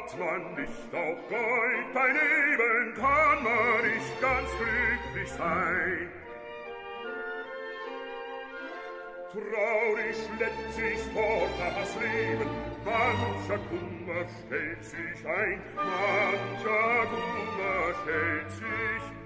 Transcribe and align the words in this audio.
hat 0.00 0.18
man 0.18 0.54
nicht 0.54 0.94
auch 0.94 1.28
Gold, 1.28 1.86
dein 1.94 2.14
Leben 2.14 2.94
kann 2.94 3.44
man 3.44 3.82
nicht 3.82 4.20
ganz 4.20 4.48
glücklich 4.56 5.30
sein. 5.32 6.08
Traurig 9.32 10.16
schleppt 10.16 10.72
sich 10.72 10.98
fort 11.14 11.50
das 11.58 11.94
Leben, 12.00 12.50
mancher 12.84 13.58
Kummer 13.68 14.26
stellt 14.46 14.84
sich 14.84 15.26
ein, 15.26 15.60
mancher 15.76 17.06
Kummer 17.06 17.94
stellt 18.02 18.50
sich 18.52 18.64
ein. 18.64 19.19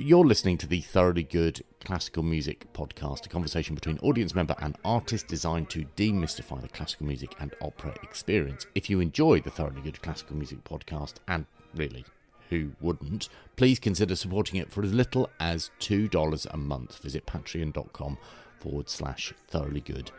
You're 0.00 0.24
listening 0.24 0.56
to 0.58 0.66
the 0.66 0.80
Thoroughly 0.80 1.24
Good 1.24 1.62
Classical 1.84 2.22
Music 2.22 2.72
Podcast, 2.72 3.26
a 3.26 3.28
conversation 3.28 3.74
between 3.74 3.98
audience 3.98 4.34
member 4.34 4.56
and 4.58 4.78
artist 4.82 5.26
designed 5.26 5.68
to 5.70 5.84
demystify 5.94 6.62
the 6.62 6.68
classical 6.68 7.06
music 7.06 7.36
and 7.38 7.54
opera 7.60 7.94
experience. 8.02 8.66
If 8.74 8.88
you 8.88 9.00
enjoy 9.00 9.40
the 9.40 9.50
Thoroughly 9.50 9.82
Good 9.82 10.00
Classical 10.00 10.36
Music 10.36 10.64
Podcast, 10.64 11.16
and 11.28 11.44
really 11.74 12.06
who 12.48 12.72
wouldn't, 12.80 13.28
please 13.56 13.78
consider 13.78 14.16
supporting 14.16 14.58
it 14.58 14.72
for 14.72 14.82
as 14.82 14.94
little 14.94 15.28
as 15.38 15.70
$2 15.80 16.46
a 16.50 16.56
month. 16.56 16.98
Visit 17.02 17.26
patreon.com 17.26 18.16
forward 18.58 18.88
slash 18.88 19.34
thoroughly 19.48 19.82
good 19.82 20.10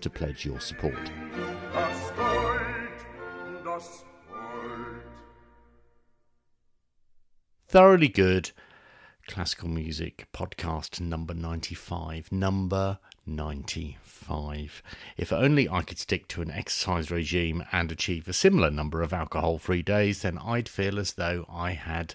to 0.00 0.10
pledge 0.10 0.46
your 0.46 0.60
support. 0.60 1.10
Das 1.72 2.10
Gold, 2.16 3.64
das 3.64 4.04
Gold. 4.30 5.02
Thoroughly 7.66 8.08
Good 8.08 8.52
Classical 9.26 9.68
Music 9.68 10.26
Podcast 10.32 11.00
number 11.00 11.34
95. 11.34 12.30
Number 12.30 12.98
95. 13.26 14.82
If 15.16 15.32
only 15.32 15.68
I 15.68 15.82
could 15.82 15.98
stick 15.98 16.28
to 16.28 16.42
an 16.42 16.50
exercise 16.50 17.10
regime 17.10 17.64
and 17.72 17.90
achieve 17.90 18.28
a 18.28 18.32
similar 18.32 18.70
number 18.70 19.02
of 19.02 19.12
alcohol 19.12 19.58
free 19.58 19.82
days, 19.82 20.22
then 20.22 20.38
I'd 20.38 20.68
feel 20.68 20.98
as 20.98 21.14
though 21.14 21.46
I 21.48 21.72
had 21.72 22.14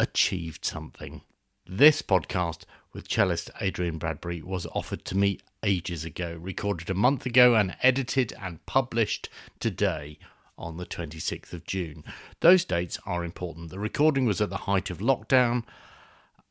achieved 0.00 0.64
something. 0.64 1.22
This 1.66 2.00
podcast 2.00 2.62
with 2.92 3.08
cellist 3.08 3.50
Adrian 3.60 3.98
Bradbury 3.98 4.40
was 4.40 4.66
offered 4.74 5.04
to 5.06 5.16
me 5.16 5.40
ages 5.62 6.04
ago, 6.04 6.38
recorded 6.40 6.88
a 6.88 6.94
month 6.94 7.26
ago, 7.26 7.54
and 7.54 7.76
edited 7.82 8.32
and 8.40 8.64
published 8.66 9.28
today 9.60 10.18
on 10.56 10.78
the 10.78 10.86
26th 10.86 11.52
of 11.52 11.64
June. 11.64 12.02
Those 12.40 12.64
dates 12.64 12.98
are 13.04 13.24
important. 13.24 13.70
The 13.70 13.78
recording 13.78 14.24
was 14.24 14.40
at 14.40 14.48
the 14.48 14.56
height 14.56 14.88
of 14.90 14.98
lockdown, 14.98 15.64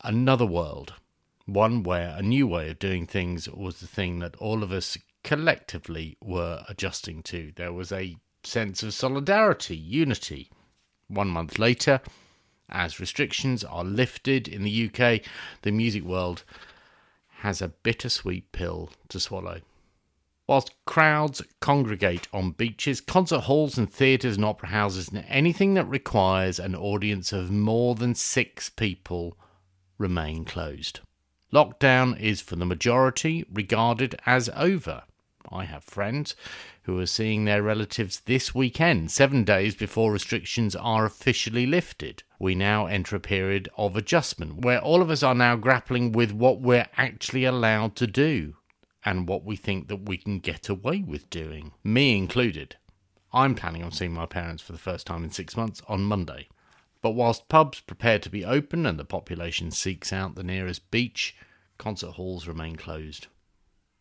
another 0.02 0.46
world, 0.46 0.94
one 1.46 1.82
where 1.82 2.14
a 2.16 2.22
new 2.22 2.46
way 2.46 2.70
of 2.70 2.78
doing 2.78 3.06
things 3.06 3.48
was 3.48 3.80
the 3.80 3.86
thing 3.86 4.18
that 4.18 4.36
all 4.36 4.62
of 4.62 4.72
us 4.72 4.98
collectively 5.22 6.16
were 6.22 6.64
adjusting 6.68 7.22
to. 7.22 7.52
There 7.56 7.72
was 7.72 7.92
a 7.92 8.16
sense 8.42 8.82
of 8.82 8.94
solidarity, 8.94 9.76
unity. 9.76 10.50
One 11.08 11.28
month 11.28 11.58
later, 11.58 12.00
as 12.68 13.00
restrictions 13.00 13.64
are 13.64 13.84
lifted 13.84 14.48
in 14.48 14.62
the 14.62 14.90
UK, 14.90 15.22
the 15.62 15.72
music 15.72 16.04
world 16.04 16.44
has 17.40 17.62
a 17.62 17.68
bittersweet 17.68 18.50
pill 18.52 18.90
to 19.08 19.20
swallow. 19.20 19.60
Whilst 20.46 20.72
crowds 20.84 21.42
congregate 21.60 22.28
on 22.32 22.52
beaches, 22.52 23.00
concert 23.00 23.40
halls, 23.40 23.76
and 23.76 23.92
theatres 23.92 24.36
and 24.36 24.44
opera 24.44 24.68
houses, 24.68 25.08
and 25.08 25.24
anything 25.28 25.74
that 25.74 25.88
requires 25.88 26.60
an 26.60 26.76
audience 26.76 27.32
of 27.32 27.50
more 27.50 27.96
than 27.96 28.14
six 28.14 28.68
people 28.68 29.36
remain 29.98 30.44
closed. 30.44 31.00
Lockdown 31.52 32.18
is 32.20 32.40
for 32.40 32.56
the 32.56 32.66
majority 32.66 33.44
regarded 33.52 34.14
as 34.26 34.50
over. 34.54 35.04
I 35.50 35.64
have 35.64 35.84
friends 35.84 36.34
who 36.82 36.98
are 36.98 37.06
seeing 37.06 37.44
their 37.44 37.62
relatives 37.62 38.20
this 38.20 38.54
weekend, 38.54 39.10
seven 39.10 39.44
days 39.44 39.74
before 39.74 40.12
restrictions 40.12 40.74
are 40.74 41.04
officially 41.04 41.66
lifted. 41.66 42.22
We 42.38 42.54
now 42.54 42.86
enter 42.86 43.16
a 43.16 43.20
period 43.20 43.68
of 43.76 43.96
adjustment 43.96 44.64
where 44.64 44.80
all 44.80 45.02
of 45.02 45.10
us 45.10 45.22
are 45.22 45.34
now 45.34 45.56
grappling 45.56 46.12
with 46.12 46.32
what 46.32 46.60
we're 46.60 46.88
actually 46.96 47.44
allowed 47.44 47.96
to 47.96 48.06
do 48.06 48.54
and 49.04 49.28
what 49.28 49.44
we 49.44 49.56
think 49.56 49.88
that 49.88 50.08
we 50.08 50.16
can 50.16 50.40
get 50.40 50.68
away 50.68 51.04
with 51.06 51.30
doing, 51.30 51.72
me 51.84 52.16
included. 52.16 52.76
I'm 53.32 53.54
planning 53.54 53.84
on 53.84 53.92
seeing 53.92 54.12
my 54.12 54.26
parents 54.26 54.62
for 54.62 54.72
the 54.72 54.78
first 54.78 55.06
time 55.06 55.22
in 55.22 55.30
six 55.30 55.56
months 55.56 55.80
on 55.88 56.02
Monday. 56.02 56.48
But 57.06 57.12
whilst 57.12 57.48
pubs 57.48 57.78
prepare 57.78 58.18
to 58.18 58.28
be 58.28 58.44
open 58.44 58.84
and 58.84 58.98
the 58.98 59.04
population 59.04 59.70
seeks 59.70 60.12
out 60.12 60.34
the 60.34 60.42
nearest 60.42 60.90
beach, 60.90 61.36
concert 61.78 62.10
halls 62.14 62.48
remain 62.48 62.74
closed. 62.74 63.28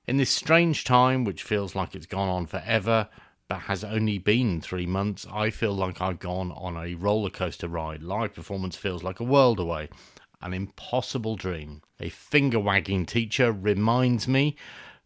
In 0.08 0.18
this 0.18 0.32
strange 0.32 0.84
time, 0.84 1.24
which 1.24 1.44
feels 1.44 1.76
like 1.76 1.94
it's 1.94 2.08
gone 2.08 2.30
on 2.30 2.48
forever, 2.48 3.08
but 3.48 3.60
has 3.60 3.84
only 3.84 4.18
been 4.18 4.60
three 4.60 4.88
months, 4.88 5.28
I 5.32 5.52
feel 5.52 5.76
like 5.76 6.02
I've 6.02 6.18
gone 6.18 6.52
on 6.54 6.76
a 6.78 6.96
roller 6.96 7.30
coaster 7.30 7.68
ride. 7.68 8.02
Live 8.02 8.34
performance 8.34 8.76
feels 8.76 9.04
like 9.04 9.20
a 9.20 9.24
world 9.24 9.60
away, 9.60 9.90
an 10.42 10.56
impossible 10.56 11.36
dream. 11.36 11.84
A 12.00 12.10
finger 12.10 12.60
wagging 12.60 13.06
teacher 13.06 13.52
reminds 13.52 14.28
me 14.28 14.56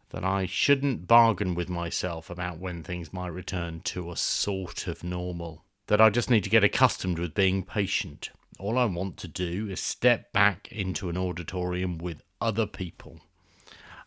that 0.08 0.24
I 0.24 0.46
shouldn't 0.46 1.06
bargain 1.06 1.54
with 1.54 1.68
myself 1.68 2.30
about 2.30 2.58
when 2.60 2.82
things 2.82 3.12
might 3.12 3.28
return 3.28 3.82
to 3.92 4.10
a 4.10 4.16
sort 4.16 4.86
of 4.86 5.04
normal. 5.04 5.66
That 5.90 6.00
I 6.00 6.08
just 6.08 6.30
need 6.30 6.44
to 6.44 6.50
get 6.50 6.62
accustomed 6.62 7.18
with 7.18 7.34
being 7.34 7.64
patient. 7.64 8.30
All 8.60 8.78
I 8.78 8.84
want 8.84 9.16
to 9.16 9.26
do 9.26 9.68
is 9.68 9.80
step 9.80 10.32
back 10.32 10.70
into 10.70 11.08
an 11.08 11.16
auditorium 11.16 11.98
with 11.98 12.22
other 12.40 12.64
people. 12.64 13.18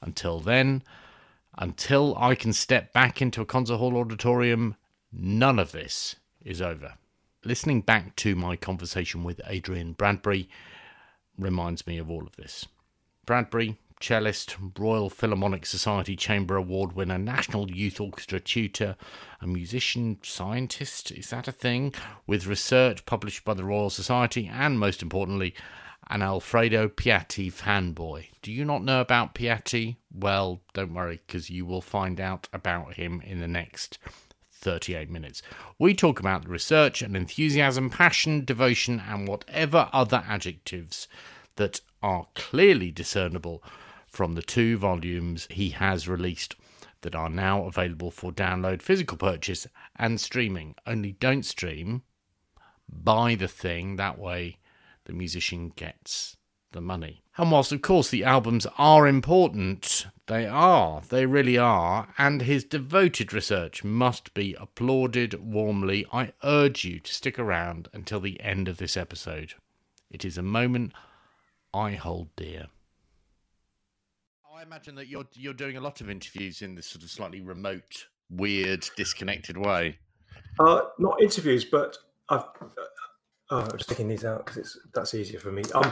Until 0.02 0.40
then, 0.40 0.84
until 1.58 2.18
I 2.18 2.36
can 2.36 2.54
step 2.54 2.94
back 2.94 3.22
into 3.22 3.42
a 3.42 3.46
concert 3.46 3.76
hall 3.80 3.98
auditorium, 3.98 4.78
none 5.12 5.60
of 5.60 5.74
this 5.74 6.16
is 6.42 6.62
over. 6.62 6.94
Listening 7.44 7.82
back 7.82 8.16
to 8.16 8.34
my 8.34 8.56
conversation 8.56 9.26
with 9.26 9.42
Adrian 9.46 9.92
Bradbury 9.92 10.48
reminds 11.38 11.86
me 11.86 11.98
of 11.98 12.10
all 12.10 12.24
of 12.24 12.38
this. 12.38 12.66
Bradbury, 13.26 13.78
cellist, 14.04 14.58
Royal 14.78 15.10
Philharmonic 15.10 15.66
Society 15.66 16.18
Chamber 16.18 16.58
Award 16.58 16.92
winner, 16.92 17.18
National 17.18 17.72
Youth 17.72 18.02
Orchestra 18.02 18.40
tutor, 18.42 18.98
a 19.40 19.48
musician, 19.48 20.20
scientist, 20.22 21.10
is 21.10 21.30
that 21.30 21.48
a 21.48 21.54
thing? 21.54 21.94
With 22.28 22.46
research 22.46 23.06
published 23.06 23.46
by 23.46 23.54
the 23.54 23.64
Royal 23.64 23.90
Society, 23.90 24.52
and 24.54 24.78
most 24.78 25.02
importantly, 25.02 25.56
an 26.10 26.22
Alfredo 26.22 26.90
Piatti 26.90 27.52
fanboy. 27.52 28.28
Do 28.42 28.52
you 28.52 28.66
not 28.66 28.84
know 28.84 29.00
about 29.00 29.36
Piatti? 29.36 29.96
Well, 30.14 30.60
don't 30.74 30.94
worry, 30.94 31.22
because 31.26 31.50
you 31.50 31.66
will 31.66 31.82
find 31.82 32.20
out 32.20 32.50
about 32.52 32.96
him 32.96 33.22
in 33.22 33.40
the 33.40 33.48
next 33.48 34.00
38 34.52 35.10
minutes. 35.10 35.42
We 35.80 35.94
talk 35.94 36.20
about 36.20 36.44
the 36.44 36.50
research 36.50 37.02
and 37.02 37.16
enthusiasm, 37.16 37.90
passion, 37.90 38.44
devotion, 38.44 39.02
and 39.08 39.30
whatever 39.30 39.90
other 39.94 40.26
adjectives 40.28 41.08
that 41.56 41.80
are 42.02 42.28
clearly 42.36 42.92
discernible 42.92 43.64
from 44.14 44.36
the 44.36 44.44
two 44.44 44.78
volumes 44.78 45.48
he 45.50 45.70
has 45.72 46.08
released 46.08 46.56
that 47.02 47.16
are 47.16 47.30
now 47.30 47.66
available 47.66 48.12
for 48.12 48.32
download, 48.32 48.82
physical 48.82 49.18
purchase, 49.18 49.68
and 49.96 50.22
streaming. 50.22 50.76
Only 50.86 51.14
don't 51.14 51.44
stream, 51.44 52.04
buy 52.88 53.36
the 53.36 53.48
thing, 53.48 53.96
that 53.96 54.20
way 54.20 54.60
the 55.06 55.14
musician 55.14 55.74
gets 55.76 56.38
the 56.72 56.80
money. 56.80 57.24
And 57.38 57.52
whilst, 57.52 57.72
of 57.72 57.82
course, 57.82 58.10
the 58.10 58.24
albums 58.24 58.68
are 58.78 59.08
important, 59.08 60.06
they 60.28 60.46
are, 60.46 61.02
they 61.10 61.26
really 61.26 61.58
are, 61.58 62.08
and 62.18 62.44
his 62.44 62.64
devoted 62.64 63.34
research 63.34 63.84
must 63.84 64.34
be 64.36 64.56
applauded 64.60 65.34
warmly. 65.44 66.06
I 66.14 66.34
urge 66.44 66.86
you 66.86 67.00
to 67.00 67.14
stick 67.14 67.40
around 67.40 67.90
until 67.94 68.20
the 68.20 68.40
end 68.42 68.68
of 68.68 68.78
this 68.78 68.96
episode. 68.96 69.56
It 70.12 70.24
is 70.24 70.38
a 70.38 70.44
moment 70.44 70.94
I 71.74 71.92
hold 71.94 72.30
dear. 72.36 72.68
I 74.64 74.66
imagine 74.66 74.96
that 74.96 75.10
you're 75.10 75.26
you're 75.34 75.54
doing 75.54 75.76
a 75.76 75.82
lot 75.82 76.00
of 76.00 76.10
interviews 76.10 76.62
in 76.62 76.74
this 76.74 76.88
sort 76.88 77.04
of 77.04 77.10
slightly 77.10 77.42
remote, 77.42 78.08
weird, 78.30 78.88
disconnected 78.96 79.58
way. 79.58 80.00
Uh, 80.58 80.84
not 81.00 81.22
interviews, 81.22 81.66
but 81.66 81.98
I've. 82.30 82.46
Uh, 83.52 83.68
I'm 83.68 83.78
just 83.78 83.90
taking 83.90 84.08
these 84.08 84.24
out 84.24 84.46
because 84.46 84.58
it's 84.58 84.80
that's 84.94 85.14
easier 85.16 85.42
for 85.42 85.52
me. 85.52 85.64
Um, 85.76 85.92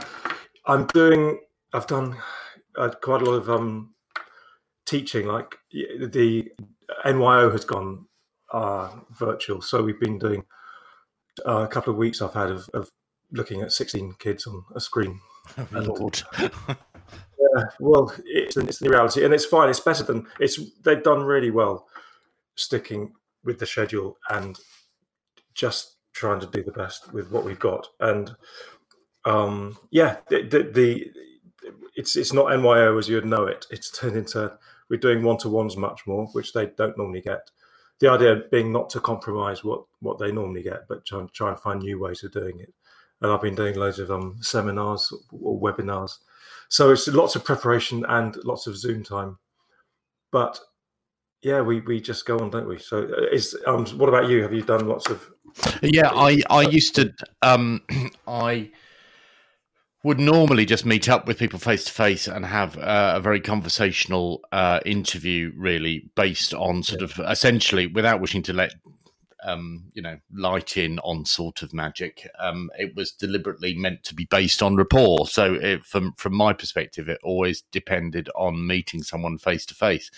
I'm 0.68 0.86
doing. 0.94 1.42
I've 1.74 1.86
done 1.86 2.16
uh, 2.78 2.92
quite 3.02 3.22
a 3.22 3.26
lot 3.26 3.34
of 3.34 3.50
um, 3.50 3.94
teaching. 4.86 5.28
Like 5.28 5.54
the 5.74 6.50
NYO 7.06 7.52
has 7.52 7.66
gone 7.66 8.06
uh, 8.54 8.90
virtual, 9.20 9.62
so 9.62 9.84
we've 9.84 10.00
been 10.00 10.18
doing 10.18 10.46
uh, 11.46 11.64
a 11.64 11.68
couple 11.68 11.92
of 11.92 11.98
weeks. 11.98 12.22
I've 12.22 12.34
had 12.34 12.50
of, 12.50 12.70
of 12.74 12.90
looking 13.34 13.64
at 13.64 13.74
16 13.74 14.14
kids 14.18 14.48
on 14.48 14.64
a 14.74 14.80
screen. 14.80 15.20
And- 15.58 15.88
Lord. 15.88 16.22
Yeah, 17.40 17.64
well, 17.80 18.14
it's, 18.26 18.58
it's 18.58 18.80
the 18.80 18.90
reality, 18.90 19.26
and 19.26 19.34
it's 19.34 19.46
fine. 19.46 19.70
It's 19.70 19.80
better 19.80 20.04
than 20.04 20.28
it's. 20.40 20.60
They've 20.84 21.04
done 21.04 21.24
really 21.24 21.52
well 21.52 21.88
sticking 22.56 23.14
with 23.44 23.60
the 23.60 23.66
schedule 23.66 24.18
and 24.30 24.60
just 25.56 25.98
trying 26.14 26.40
to 26.42 26.48
do 26.48 26.64
the 26.64 26.72
best 26.72 27.14
with 27.14 27.32
what 27.32 27.46
we've 27.46 27.60
got. 27.60 27.88
And 28.00 28.36
um, 29.26 29.78
yeah, 29.92 30.18
the, 30.30 30.44
the, 30.44 30.64
the 30.74 31.12
it's 31.96 32.16
it's 32.16 32.34
not 32.34 32.48
NYO 32.48 32.98
as 33.00 33.10
you'd 33.10 33.26
know 33.26 33.46
it. 33.46 33.66
It's 33.72 33.92
turned 33.92 34.16
into 34.18 34.58
we're 34.90 34.98
doing 35.00 35.24
one 35.24 35.38
to 35.40 35.50
ones 35.50 35.78
much 35.78 36.06
more, 36.08 36.28
which 36.34 36.54
they 36.54 36.68
don't 36.68 36.98
normally 36.98 37.22
get. 37.22 37.50
the 38.00 38.10
idea 38.10 38.44
being 38.52 38.72
not 38.72 38.90
to 38.92 39.00
compromise 39.00 39.64
what 39.64 39.84
what 40.02 40.20
they 40.20 40.32
normally 40.32 40.64
get, 40.64 40.88
but 40.90 41.06
try, 41.06 41.26
try 41.34 41.50
and 41.50 41.60
find 41.60 41.80
new 41.82 42.00
ways 42.00 42.24
of 42.24 42.32
doing 42.32 42.60
it. 42.60 42.74
And 43.22 43.32
I've 43.32 43.42
been 43.42 43.56
doing 43.56 43.76
loads 43.76 44.00
of 44.00 44.12
um, 44.12 44.38
seminars 44.42 45.14
or 45.32 45.60
webinars, 45.62 46.18
so 46.72 46.90
it's 46.90 47.06
lots 47.10 47.36
of 47.36 47.44
preparation 47.44 48.06
and 48.08 48.38
lots 48.46 48.66
of 48.66 48.78
Zoom 48.78 49.04
time. 49.04 49.38
But 50.32 50.58
yeah, 51.44 51.60
we, 51.60 51.82
we 51.82 52.00
just 52.00 52.26
go 52.26 52.40
on, 52.40 52.50
don't 52.50 52.68
we? 52.68 52.80
So 52.80 53.04
uh, 53.04 53.26
is 53.34 53.58
um, 53.68 53.86
what 53.98 54.08
about 54.08 54.30
you? 54.30 54.42
Have 54.42 54.54
you 54.54 54.62
done 54.62 54.88
lots 54.88 55.10
of? 55.10 55.30
Yeah, 55.82 56.10
I 56.14 56.42
I 56.50 56.62
used 56.62 56.96
to 56.96 57.14
um 57.42 57.82
I 58.28 58.72
would 60.04 60.20
normally 60.20 60.66
just 60.66 60.86
meet 60.86 61.10
up 61.10 61.28
with 61.28 61.38
people 61.38 61.60
face 61.60 61.84
to 61.84 61.92
face 61.92 62.28
and 62.28 62.46
have 62.46 62.78
uh, 62.78 63.14
a 63.18 63.20
very 63.20 63.42
conversational 63.42 64.42
uh, 64.54 64.80
interview, 64.86 65.52
really 65.58 66.10
based 66.16 66.54
on 66.54 66.84
sort 66.84 67.02
of 67.02 67.20
essentially, 67.30 67.88
without 67.88 68.22
wishing 68.22 68.44
to 68.44 68.54
let 68.54 68.74
um, 69.44 69.86
you 69.94 70.02
know 70.02 70.18
light 70.34 70.78
in 70.78 71.00
on 71.00 71.26
sort 71.26 71.62
of 71.62 71.74
magic. 71.74 72.28
Um, 72.40 72.70
it 72.78 72.96
was 72.96 73.12
deliberately 73.12 73.76
meant 73.76 74.04
to 74.06 74.16
be 74.16 74.26
based 74.26 74.62
on 74.62 74.76
rapport. 74.76 75.28
So, 75.28 75.56
it, 75.56 75.84
from 75.84 76.14
from 76.18 76.34
my 76.34 76.54
perspective, 76.54 77.10
it 77.10 77.20
always 77.24 77.62
depended 77.72 78.30
on 78.36 78.68
meeting 78.68 79.04
someone 79.04 79.38
face 79.38 79.66
to 79.68 79.76
face. 79.76 80.12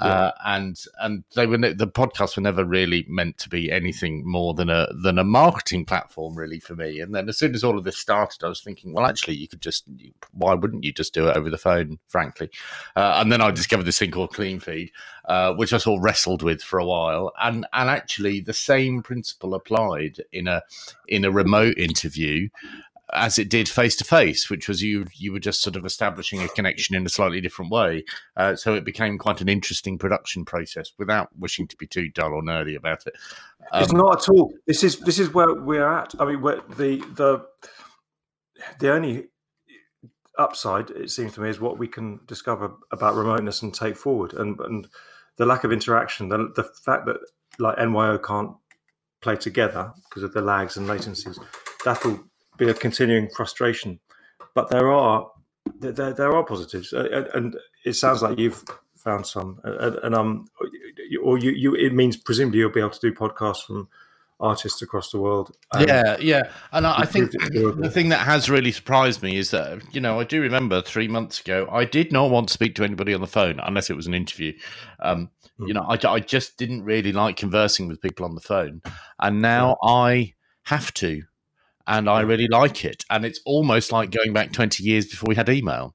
Yeah. 0.00 0.06
Uh, 0.06 0.32
and 0.44 0.84
and 1.00 1.24
they 1.34 1.46
were 1.46 1.56
the 1.56 1.86
podcasts 1.86 2.36
were 2.36 2.42
never 2.42 2.64
really 2.64 3.06
meant 3.08 3.38
to 3.38 3.48
be 3.48 3.72
anything 3.72 4.28
more 4.28 4.52
than 4.52 4.68
a 4.68 4.88
than 5.02 5.18
a 5.18 5.24
marketing 5.24 5.86
platform 5.86 6.34
really 6.34 6.60
for 6.60 6.74
me. 6.74 7.00
And 7.00 7.14
then 7.14 7.28
as 7.28 7.38
soon 7.38 7.54
as 7.54 7.64
all 7.64 7.78
of 7.78 7.84
this 7.84 7.96
started, 7.96 8.44
I 8.44 8.48
was 8.48 8.60
thinking, 8.60 8.92
well, 8.92 9.06
actually, 9.06 9.36
you 9.36 9.48
could 9.48 9.62
just 9.62 9.84
why 10.32 10.54
wouldn't 10.54 10.84
you 10.84 10.92
just 10.92 11.14
do 11.14 11.28
it 11.28 11.36
over 11.36 11.48
the 11.48 11.58
phone? 11.58 11.98
Frankly, 12.08 12.50
uh, 12.94 13.18
and 13.20 13.32
then 13.32 13.40
I 13.40 13.50
discovered 13.50 13.84
this 13.84 13.98
thing 13.98 14.10
called 14.10 14.34
Clean 14.34 14.60
Feed, 14.60 14.90
uh, 15.24 15.54
which 15.54 15.72
I 15.72 15.78
sort 15.78 15.98
of 15.98 16.04
wrestled 16.04 16.42
with 16.42 16.62
for 16.62 16.78
a 16.78 16.86
while, 16.86 17.32
and 17.40 17.66
and 17.72 17.88
actually 17.88 18.40
the 18.40 18.52
same 18.52 19.02
principle 19.02 19.54
applied 19.54 20.22
in 20.32 20.46
a 20.46 20.62
in 21.08 21.24
a 21.24 21.30
remote 21.30 21.78
interview 21.78 22.48
as 23.12 23.38
it 23.38 23.48
did 23.48 23.68
face 23.68 23.94
to 23.96 24.04
face, 24.04 24.50
which 24.50 24.68
was 24.68 24.82
you 24.82 25.06
you 25.14 25.32
were 25.32 25.38
just 25.38 25.62
sort 25.62 25.76
of 25.76 25.84
establishing 25.84 26.42
a 26.42 26.48
connection 26.48 26.96
in 26.96 27.06
a 27.06 27.08
slightly 27.08 27.40
different 27.40 27.70
way. 27.70 28.04
Uh, 28.36 28.56
so 28.56 28.74
it 28.74 28.84
became 28.84 29.18
quite 29.18 29.40
an 29.40 29.48
interesting 29.48 29.96
production 29.98 30.44
process 30.44 30.92
without 30.98 31.28
wishing 31.38 31.68
to 31.68 31.76
be 31.76 31.86
too 31.86 32.08
dull 32.08 32.32
or 32.32 32.42
nerdy 32.42 32.76
about 32.76 33.06
it. 33.06 33.14
Um, 33.72 33.82
it's 33.82 33.92
not 33.92 34.22
at 34.22 34.28
all. 34.28 34.52
This 34.66 34.82
is 34.82 34.98
this 35.00 35.18
is 35.18 35.32
where 35.32 35.54
we're 35.54 35.86
at. 35.86 36.14
I 36.18 36.24
mean, 36.24 36.42
the 36.42 37.04
the 37.14 37.46
the 38.80 38.92
only 38.92 39.26
upside 40.38 40.90
it 40.90 41.10
seems 41.10 41.32
to 41.34 41.40
me 41.40 41.48
is 41.48 41.60
what 41.60 41.78
we 41.78 41.88
can 41.88 42.20
discover 42.26 42.72
about 42.90 43.14
remoteness 43.14 43.62
and 43.62 43.72
take 43.72 43.96
forward, 43.96 44.32
and 44.32 44.58
and 44.60 44.88
the 45.36 45.46
lack 45.46 45.64
of 45.64 45.72
interaction, 45.72 46.28
the 46.28 46.52
the 46.56 46.64
fact 46.64 47.06
that 47.06 47.18
like 47.58 47.76
NYO 47.78 48.18
can't 48.18 48.56
play 49.22 49.36
together 49.36 49.92
because 50.08 50.22
of 50.22 50.32
the 50.32 50.42
lags 50.42 50.76
and 50.76 50.88
latencies. 50.88 51.38
That'll 51.84 52.24
be 52.56 52.68
a 52.68 52.74
continuing 52.74 53.28
frustration. 53.28 54.00
But 54.54 54.70
there 54.70 54.90
are 54.90 55.30
there, 55.78 56.12
there 56.12 56.32
are 56.32 56.44
positives, 56.44 56.92
and 56.92 57.56
it 57.84 57.94
sounds 57.94 58.22
like 58.22 58.38
you've 58.38 58.64
found 58.96 59.26
some. 59.26 59.60
And, 59.64 59.96
and 59.96 60.14
um, 60.14 60.46
or 61.22 61.38
you, 61.38 61.50
you 61.50 61.74
it 61.74 61.92
means 61.92 62.16
presumably 62.16 62.60
you'll 62.60 62.70
be 62.72 62.80
able 62.80 62.90
to 62.90 63.00
do 63.00 63.12
podcasts 63.12 63.64
from 63.66 63.88
artists 64.38 64.82
across 64.82 65.10
the 65.10 65.18
world. 65.18 65.56
yeah, 65.80 66.16
yeah, 66.20 66.50
and 66.72 66.86
I, 66.86 67.00
I 67.00 67.06
think 67.06 67.30
the 67.32 67.90
thing 67.92 68.10
that 68.10 68.26
has 68.26 68.50
really 68.50 68.72
surprised 68.72 69.22
me 69.22 69.36
is 69.36 69.50
that 69.50 69.82
you 69.94 70.00
know 70.00 70.20
I 70.20 70.24
do 70.24 70.40
remember 70.40 70.82
three 70.82 71.08
months 71.08 71.40
ago 71.40 71.68
I 71.70 71.84
did 71.84 72.12
not 72.12 72.30
want 72.30 72.48
to 72.48 72.52
speak 72.52 72.74
to 72.76 72.84
anybody 72.84 73.14
on 73.14 73.20
the 73.20 73.26
phone 73.26 73.60
unless 73.60 73.90
it 73.90 73.96
was 73.96 74.06
an 74.06 74.14
interview. 74.14 74.52
Um, 75.00 75.30
mm. 75.58 75.68
You 75.68 75.74
know, 75.74 75.86
I, 75.88 75.98
I 76.06 76.20
just 76.20 76.58
didn't 76.58 76.84
really 76.84 77.12
like 77.12 77.36
conversing 77.36 77.88
with 77.88 78.00
people 78.00 78.26
on 78.26 78.34
the 78.34 78.40
phone, 78.40 78.82
and 79.20 79.40
now. 79.40 79.76
I 79.82 80.34
have 80.66 80.92
to 80.92 81.22
and 81.86 82.08
I 82.08 82.20
really 82.22 82.48
like 82.48 82.84
it. 82.84 83.04
And 83.10 83.24
it's 83.24 83.40
almost 83.44 83.92
like 83.92 84.10
going 84.10 84.32
back 84.32 84.52
20 84.52 84.82
years 84.82 85.06
before 85.06 85.28
we 85.28 85.34
had 85.34 85.48
email. 85.48 85.94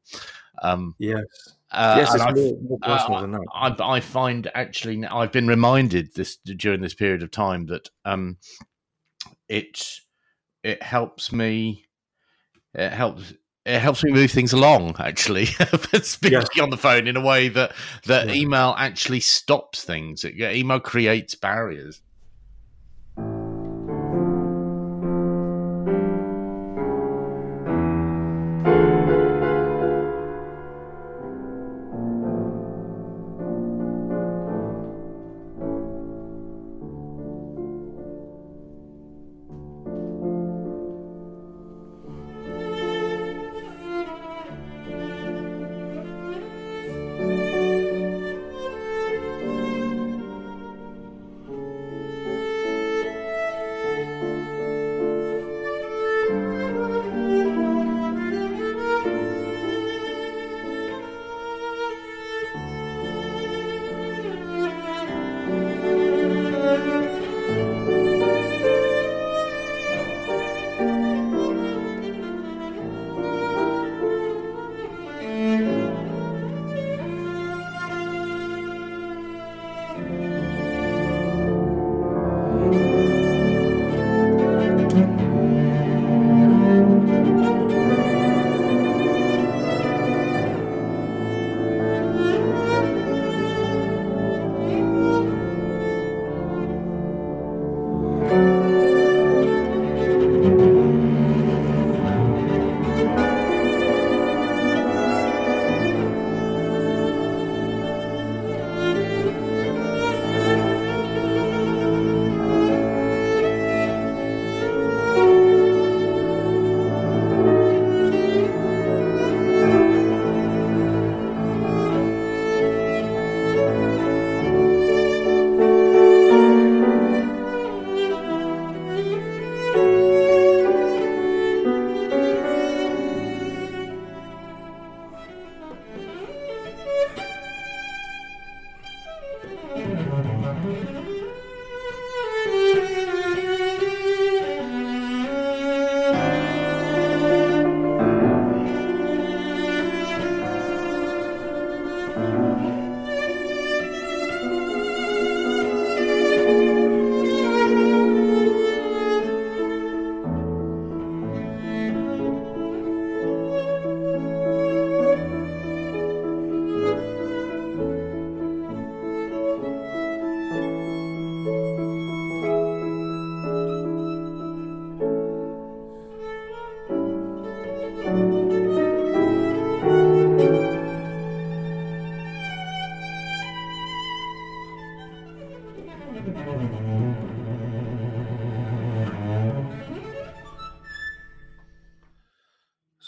Um, 0.61 0.95
yes. 0.99 1.23
Uh, 1.71 1.95
yes, 1.97 2.13
it's 2.13 2.25
more, 2.25 2.57
more, 2.61 2.79
personal 2.79 3.17
uh, 3.17 3.21
than 3.21 3.31
that. 3.31 3.45
I, 3.53 3.95
I, 3.95 3.99
find 4.01 4.51
actually 4.53 5.05
I've 5.05 5.31
been 5.31 5.47
reminded 5.47 6.13
this 6.13 6.35
during 6.35 6.81
this 6.81 6.93
period 6.93 7.23
of 7.23 7.31
time 7.31 7.67
that 7.67 7.89
um, 8.03 8.35
it 9.47 10.01
it 10.63 10.83
helps 10.83 11.31
me. 11.31 11.85
It 12.73 12.91
helps 12.91 13.33
it 13.65 13.79
helps 13.79 14.03
me 14.03 14.11
move 14.11 14.31
things 14.31 14.53
along 14.53 14.95
actually 14.99 15.45
speaking 16.01 16.39
yes. 16.39 16.59
on 16.59 16.71
the 16.71 16.77
phone 16.77 17.07
in 17.07 17.15
a 17.15 17.21
way 17.21 17.47
that 17.47 17.73
that 18.05 18.27
yeah. 18.27 18.33
email 18.33 18.73
actually 18.77 19.19
stops 19.19 19.83
things 19.83 20.23
it, 20.23 20.39
email 20.39 20.79
creates 20.79 21.35
barriers 21.35 22.01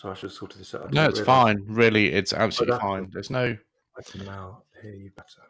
So 0.03 0.11
I 0.11 0.15
should 0.15 0.23
have 0.23 0.33
sorted 0.33 0.59
this 0.59 0.75
out. 0.75 0.91
No, 0.91 1.05
it's 1.05 1.19
realise 1.21 1.25
fine. 1.25 1.63
Really, 1.65 2.11
it's 2.11 2.33
absolutely 2.33 2.73
that- 2.73 2.81
fine. 2.81 3.09
There's 3.13 3.29
no. 3.29 3.55
I 3.97 4.01
can 4.01 4.25
now 4.25 4.63
hear 4.81 4.91
you 4.93 5.11
better. 5.15 5.43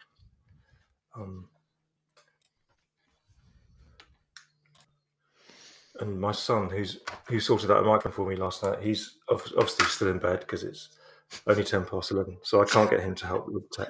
Um, 1.15 1.49
and 6.01 6.21
my 6.21 6.31
son, 6.33 6.69
who's 6.69 6.99
who 7.27 7.39
sorted 7.39 7.71
out 7.71 7.81
a 7.83 7.87
microphone 7.87 8.11
for 8.13 8.29
me 8.29 8.35
last 8.35 8.61
night, 8.61 8.77
he's 8.79 9.17
obviously 9.27 9.87
still 9.87 10.09
in 10.09 10.19
bed 10.19 10.41
because 10.41 10.63
it's 10.63 10.89
only 11.47 11.63
ten 11.63 11.85
past 11.85 12.11
eleven, 12.11 12.37
so 12.43 12.61
I 12.61 12.65
can't 12.65 12.89
get 12.89 13.01
him 13.01 13.15
to 13.15 13.25
help 13.27 13.47
with 13.49 13.69
tech. 13.71 13.87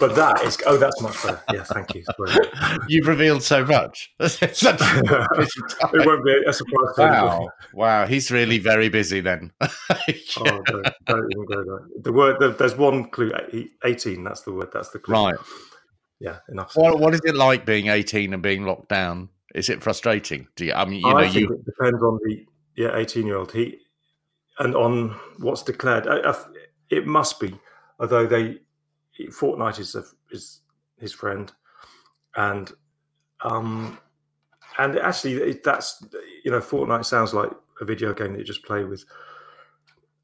But 0.00 0.14
that 0.14 0.42
is 0.42 0.58
oh, 0.66 0.76
that's 0.76 1.00
much 1.00 1.22
better. 1.22 1.40
Yeah, 1.52 1.62
thank 1.64 1.94
you. 1.94 2.04
You've 2.88 3.06
revealed 3.06 3.42
so 3.42 3.64
much. 3.64 4.12
Such 4.20 4.62
a 4.64 4.72
busy 5.36 5.60
time. 5.80 5.90
it 5.94 6.06
won't 6.06 6.24
be 6.24 6.36
a 6.46 6.52
surprise 6.52 6.94
to. 6.96 7.02
Wow, 7.02 7.48
wow, 7.72 8.06
he's 8.06 8.30
really 8.30 8.58
very 8.58 8.88
busy 8.88 9.20
then. 9.20 9.52
Oh, 9.60 9.68
don't, 10.66 10.88
don't 11.06 11.32
even 11.32 11.46
go 11.46 11.64
there. 11.64 11.88
The 12.02 12.12
word 12.12 12.36
the, 12.40 12.50
there's 12.50 12.76
one 12.76 13.10
clue. 13.10 13.32
e- 13.52 13.68
Eighteen. 13.84 14.24
That's 14.24 14.42
the 14.42 14.52
word. 14.52 14.70
That's 14.72 14.90
the 14.90 14.98
clue. 14.98 15.14
right. 15.14 15.36
Yeah. 16.20 16.38
Enough. 16.48 16.72
What, 16.74 16.98
what 16.98 17.14
is 17.14 17.20
it 17.24 17.36
like 17.36 17.64
being 17.64 17.86
18 17.86 18.34
and 18.34 18.42
being 18.42 18.64
locked 18.64 18.88
down? 18.88 19.28
Is 19.54 19.68
it 19.68 19.82
frustrating? 19.82 20.48
Do 20.56 20.64
you? 20.66 20.72
I 20.72 20.84
mean, 20.84 21.00
you 21.00 21.08
know, 21.10 21.16
I 21.16 21.28
think 21.28 21.48
you. 21.48 21.54
it 21.54 21.64
depends 21.64 22.02
on 22.02 22.18
the 22.24 22.44
yeah 22.76 22.96
eighteen 22.96 23.26
year 23.26 23.36
old 23.36 23.50
he 23.52 23.78
and 24.58 24.74
on 24.76 25.16
what's 25.38 25.62
declared. 25.62 26.06
I, 26.06 26.18
I, 26.30 26.34
it 26.90 27.06
must 27.06 27.40
be, 27.40 27.58
although 27.98 28.26
they 28.26 28.58
Fortnite 29.30 29.78
is 29.80 29.94
a, 29.94 30.04
is 30.30 30.60
his 30.98 31.12
friend, 31.12 31.52
and 32.36 32.72
um 33.42 33.98
and 34.78 34.98
actually 34.98 35.34
it, 35.34 35.64
that's 35.64 36.04
you 36.44 36.50
know 36.50 36.60
Fortnite 36.60 37.04
sounds 37.04 37.34
like 37.34 37.50
a 37.80 37.84
video 37.84 38.12
game 38.14 38.32
that 38.32 38.38
you 38.38 38.44
just 38.44 38.64
play 38.64 38.84
with, 38.84 39.04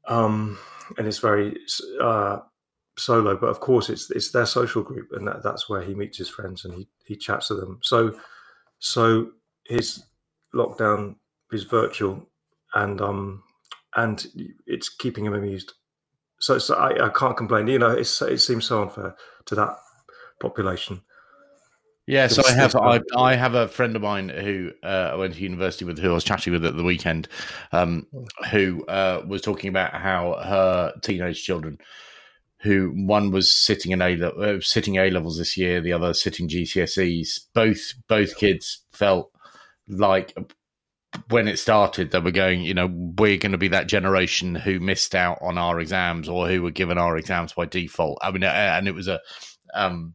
um 0.07 0.57
and 0.97 1.07
it's 1.07 1.19
very 1.19 1.57
uh 2.01 2.39
solo, 2.97 3.35
but 3.35 3.47
of 3.47 3.59
course 3.59 3.89
it's 3.89 4.09
it's 4.11 4.31
their 4.31 4.45
social 4.45 4.81
group, 4.81 5.11
and 5.11 5.27
that, 5.27 5.43
that's 5.43 5.69
where 5.69 5.81
he 5.81 5.93
meets 5.93 6.17
his 6.17 6.29
friends 6.29 6.65
and 6.65 6.73
he 6.73 6.87
he 7.05 7.15
chats 7.15 7.49
to 7.49 7.55
them. 7.55 7.79
So 7.83 8.17
so 8.79 9.31
his 9.65 10.05
lockdown 10.53 11.15
is 11.51 11.63
virtual, 11.63 12.29
and 12.73 13.01
um 13.01 13.43
and 13.95 14.25
it's 14.65 14.89
keeping 14.89 15.25
him 15.25 15.33
amused. 15.33 15.73
So, 16.45 16.59
so 16.59 16.75
I, 16.75 17.07
I 17.07 17.09
can't 17.09 17.35
complain. 17.35 17.65
You 17.65 17.79
know, 17.79 17.89
it's, 17.89 18.21
it 18.21 18.37
seems 18.37 18.65
so 18.65 18.83
unfair 18.83 19.15
to 19.45 19.55
that 19.55 19.77
population. 20.39 21.01
Yeah, 22.05 22.27
so 22.27 22.43
I 22.47 22.51
have 22.51 22.75
I, 22.75 23.01
I 23.17 23.35
have 23.35 23.55
a 23.55 23.67
friend 23.67 23.95
of 23.95 24.03
mine 24.03 24.29
who 24.29 24.69
uh, 24.83 25.09
I 25.13 25.15
went 25.15 25.33
to 25.33 25.41
university 25.41 25.85
with, 25.85 25.97
who 25.97 26.11
I 26.11 26.13
was 26.13 26.23
chatting 26.23 26.53
with 26.53 26.63
at 26.63 26.77
the 26.77 26.83
weekend, 26.83 27.27
um, 27.71 28.05
who 28.51 28.85
uh, 28.85 29.23
was 29.27 29.41
talking 29.41 29.69
about 29.69 29.95
how 29.95 30.33
her 30.33 30.93
teenage 31.01 31.43
children, 31.43 31.79
who 32.59 32.91
one 32.95 33.31
was 33.31 33.51
sitting 33.51 33.91
in 33.91 34.03
a 34.03 34.23
uh, 34.23 34.59
sitting 34.61 34.97
A 34.97 35.09
levels 35.09 35.39
this 35.39 35.57
year, 35.57 35.81
the 35.81 35.93
other 35.93 36.13
sitting 36.13 36.47
GCSEs. 36.47 37.39
Both 37.55 37.93
both 38.07 38.37
kids 38.37 38.83
felt 38.91 39.31
like 39.87 40.37
when 41.29 41.47
it 41.47 41.57
started, 41.57 42.11
they 42.11 42.19
were 42.19 42.31
going, 42.31 42.61
you 42.61 42.73
know, 42.73 42.89
we're 42.91 43.37
going 43.37 43.51
to 43.51 43.57
be 43.57 43.67
that 43.69 43.87
generation 43.87 44.55
who 44.55 44.79
missed 44.79 45.15
out 45.15 45.37
on 45.41 45.57
our 45.57 45.79
exams 45.79 46.29
or 46.29 46.47
who 46.47 46.61
were 46.61 46.71
given 46.71 46.97
our 46.97 47.17
exams 47.17 47.53
by 47.53 47.65
default. 47.65 48.17
I 48.21 48.31
mean, 48.31 48.43
and 48.43 48.87
it 48.87 48.95
was 48.95 49.07
a 49.07 49.19
um, 49.73 50.13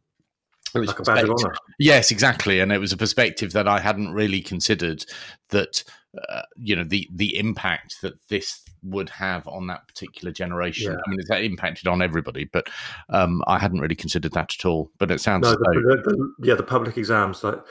it 0.74 0.78
was 0.78 0.88
Like 0.88 1.00
a 1.00 1.02
badge 1.02 1.24
of 1.24 1.30
honour. 1.30 1.54
Yes, 1.78 2.10
exactly, 2.10 2.60
and 2.60 2.72
it 2.72 2.78
was 2.78 2.92
a 2.92 2.96
perspective 2.96 3.52
that 3.52 3.66
I 3.66 3.80
hadn't 3.80 4.12
really 4.12 4.40
considered. 4.40 5.04
That 5.48 5.82
uh, 6.28 6.42
you 6.56 6.76
know 6.76 6.84
the 6.84 7.08
the 7.12 7.36
impact 7.36 7.96
that 8.02 8.14
this 8.28 8.62
would 8.82 9.08
have 9.10 9.46
on 9.48 9.66
that 9.66 9.86
particular 9.88 10.32
generation. 10.32 10.92
Yeah. 10.92 10.98
I 11.04 11.10
mean, 11.10 11.20
it's 11.20 11.30
impacted 11.30 11.88
on 11.88 12.02
everybody, 12.02 12.44
but 12.44 12.68
um, 13.08 13.42
I 13.46 13.58
hadn't 13.58 13.80
really 13.80 13.96
considered 13.96 14.32
that 14.32 14.54
at 14.58 14.64
all. 14.64 14.90
But 14.98 15.10
it 15.10 15.20
sounds 15.20 15.42
No, 15.42 15.50
the, 15.50 16.02
the, 16.04 16.10
the, 16.10 16.34
yeah, 16.46 16.54
the 16.54 16.62
public 16.62 16.96
exams 16.96 17.40
that 17.42 17.64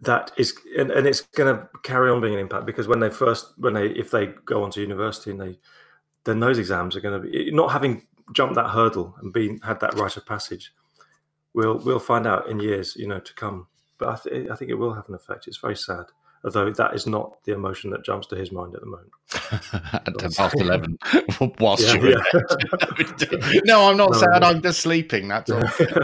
that 0.00 0.32
is, 0.36 0.54
and, 0.78 0.90
and 0.90 1.06
it's 1.06 1.22
going 1.22 1.54
to 1.54 1.68
carry 1.82 2.10
on 2.10 2.20
being 2.20 2.34
an 2.34 2.40
impact 2.40 2.66
because 2.66 2.88
when 2.88 3.00
they 3.00 3.10
first, 3.10 3.52
when 3.56 3.74
they, 3.74 3.86
if 3.88 4.10
they 4.10 4.26
go 4.44 4.62
on 4.62 4.70
to 4.72 4.80
university 4.80 5.30
and 5.30 5.40
they, 5.40 5.58
then 6.24 6.40
those 6.40 6.58
exams 6.58 6.96
are 6.96 7.00
going 7.00 7.22
to 7.22 7.28
be 7.28 7.50
not 7.52 7.72
having 7.72 8.06
jumped 8.32 8.56
that 8.56 8.70
hurdle 8.70 9.14
and 9.20 9.32
been 9.32 9.58
had 9.60 9.80
that 9.80 9.94
rite 9.94 10.16
of 10.16 10.26
passage. 10.26 10.72
We'll 11.54 11.78
we'll 11.78 11.98
find 11.98 12.26
out 12.26 12.48
in 12.48 12.60
years, 12.60 12.96
you 12.96 13.06
know, 13.06 13.20
to 13.20 13.34
come. 13.34 13.68
But 13.98 14.08
I, 14.08 14.16
th- 14.28 14.50
I 14.50 14.56
think 14.56 14.70
it 14.70 14.74
will 14.74 14.92
have 14.92 15.08
an 15.08 15.14
effect. 15.14 15.46
It's 15.48 15.56
very 15.56 15.76
sad, 15.76 16.06
although 16.46 16.70
that 16.72 16.94
is 16.94 17.06
not 17.06 17.36
the 17.44 17.52
emotion 17.52 17.90
that 17.90 18.04
jumps 18.04 18.26
to 18.28 18.36
his 18.36 18.50
mind 18.52 18.74
at 18.74 18.80
the 18.80 18.86
moment. 18.86 19.10
at 19.92 20.18
ten 20.18 20.30
past 20.32 20.54
eleven, 20.58 20.96
whilst 21.58 21.82
Yeah, 21.86 21.94
you're 21.96 22.10
yeah. 22.12 23.60
no, 23.64 23.90
I'm 23.90 23.96
not 23.96 24.12
No, 24.12 24.18
sad. 24.18 24.40
no. 24.42 24.48
I'm 24.48 24.62
just 24.62 24.80
sleeping. 24.80 25.28
That's 25.28 25.50
all. 25.50 25.62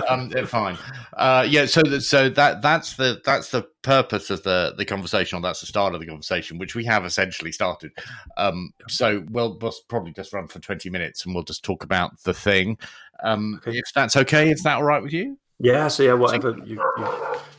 um, 0.09 0.31
fine. 0.47 0.77
Uh, 1.15 1.47
yeah. 1.49 1.65
So 1.67 1.83
that 1.83 2.01
so 2.03 2.29
that 2.31 2.61
that's 2.61 2.97
the 2.97 3.23
that's 3.25 3.51
the 3.51 3.63
purpose 3.83 4.29
of 4.31 4.43
the 4.43 4.75
the 4.77 4.85
conversation, 4.85 5.39
or 5.39 5.43
that's 5.43 5.61
the 5.61 5.67
start 5.67 5.95
of 5.95 6.01
the 6.01 6.07
conversation, 6.07 6.59
which 6.59 6.75
we 6.75 6.85
have 6.85 7.05
essentially 7.05 7.53
started. 7.53 7.93
Um, 8.37 8.73
so 8.89 9.25
we'll 9.31 9.57
we'll 9.61 9.73
probably 9.89 10.13
just 10.13 10.33
run 10.33 10.49
for 10.49 10.59
twenty 10.59 10.91
minutes, 10.91 11.25
and 11.25 11.35
we'll 11.35 11.45
just 11.45 11.65
talk 11.65 11.85
about 11.85 12.21
the 12.25 12.35
thing. 12.35 12.77
Um, 13.23 13.61
Okay. 13.65 13.79
If 13.79 13.85
that's 13.95 14.17
okay, 14.17 14.51
is 14.51 14.63
that 14.65 14.77
all 14.77 14.83
right 14.83 15.03
with 15.03 15.13
you? 15.13 15.39
Yeah, 15.59 15.89
so 15.89 16.03
yeah, 16.03 16.15
whatever 16.15 16.57
you. 16.65 16.77
you 16.99 17.07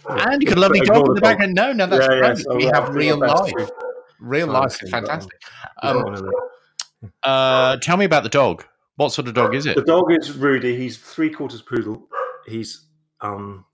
And 0.10 0.42
you 0.42 0.48
got 0.48 0.58
a 0.58 0.62
lovely 0.62 0.80
dog 0.82 0.98
in 0.98 1.04
the 1.04 1.14
the 1.14 1.20
dog. 1.22 1.22
background. 1.22 1.54
No, 1.54 1.74
no, 1.74 1.86
that's 1.88 2.08
Yeah, 2.10 2.28
yeah, 2.28 2.34
so 2.36 2.56
we 2.56 2.66
have 2.66 2.90
real 2.94 3.18
life. 3.18 3.52
to- 3.54 3.72
Real 4.20 4.48
to 4.48 4.54
life 4.54 4.82
is 4.82 4.90
fantastic. 4.90 5.42
Um, 5.82 6.32
uh, 7.24 7.76
tell 7.78 7.98
me 7.98 8.06
about 8.06 8.24
the 8.24 8.30
dog. 8.30 8.64
What 8.96 9.12
sort 9.12 9.28
of 9.28 9.34
dog 9.34 9.54
is 9.56 9.66
it? 9.66 9.76
The 9.76 9.84
dog 9.84 10.12
is 10.14 10.32
Rudy. 10.38 10.76
He's 10.78 10.98
three 10.98 11.30
quarters 11.30 11.62
poodle. 11.62 12.08
He's 12.46 12.86
um, 13.20 13.66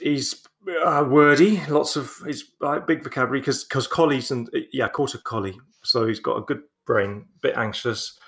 he's 0.00 0.42
uh, 0.84 1.06
wordy. 1.08 1.62
Lots 1.68 1.96
of 1.96 2.12
he's 2.26 2.44
uh, 2.60 2.80
big 2.80 3.02
vocabulary 3.02 3.40
because 3.40 3.64
because 3.64 3.86
collies 3.86 4.30
and 4.30 4.50
yeah, 4.72 4.88
quarter 4.88 5.18
collie. 5.18 5.56
So 5.82 6.06
he's 6.06 6.20
got 6.20 6.36
a 6.36 6.42
good 6.42 6.62
brain. 6.86 7.26
Bit 7.40 7.56
anxious, 7.56 8.18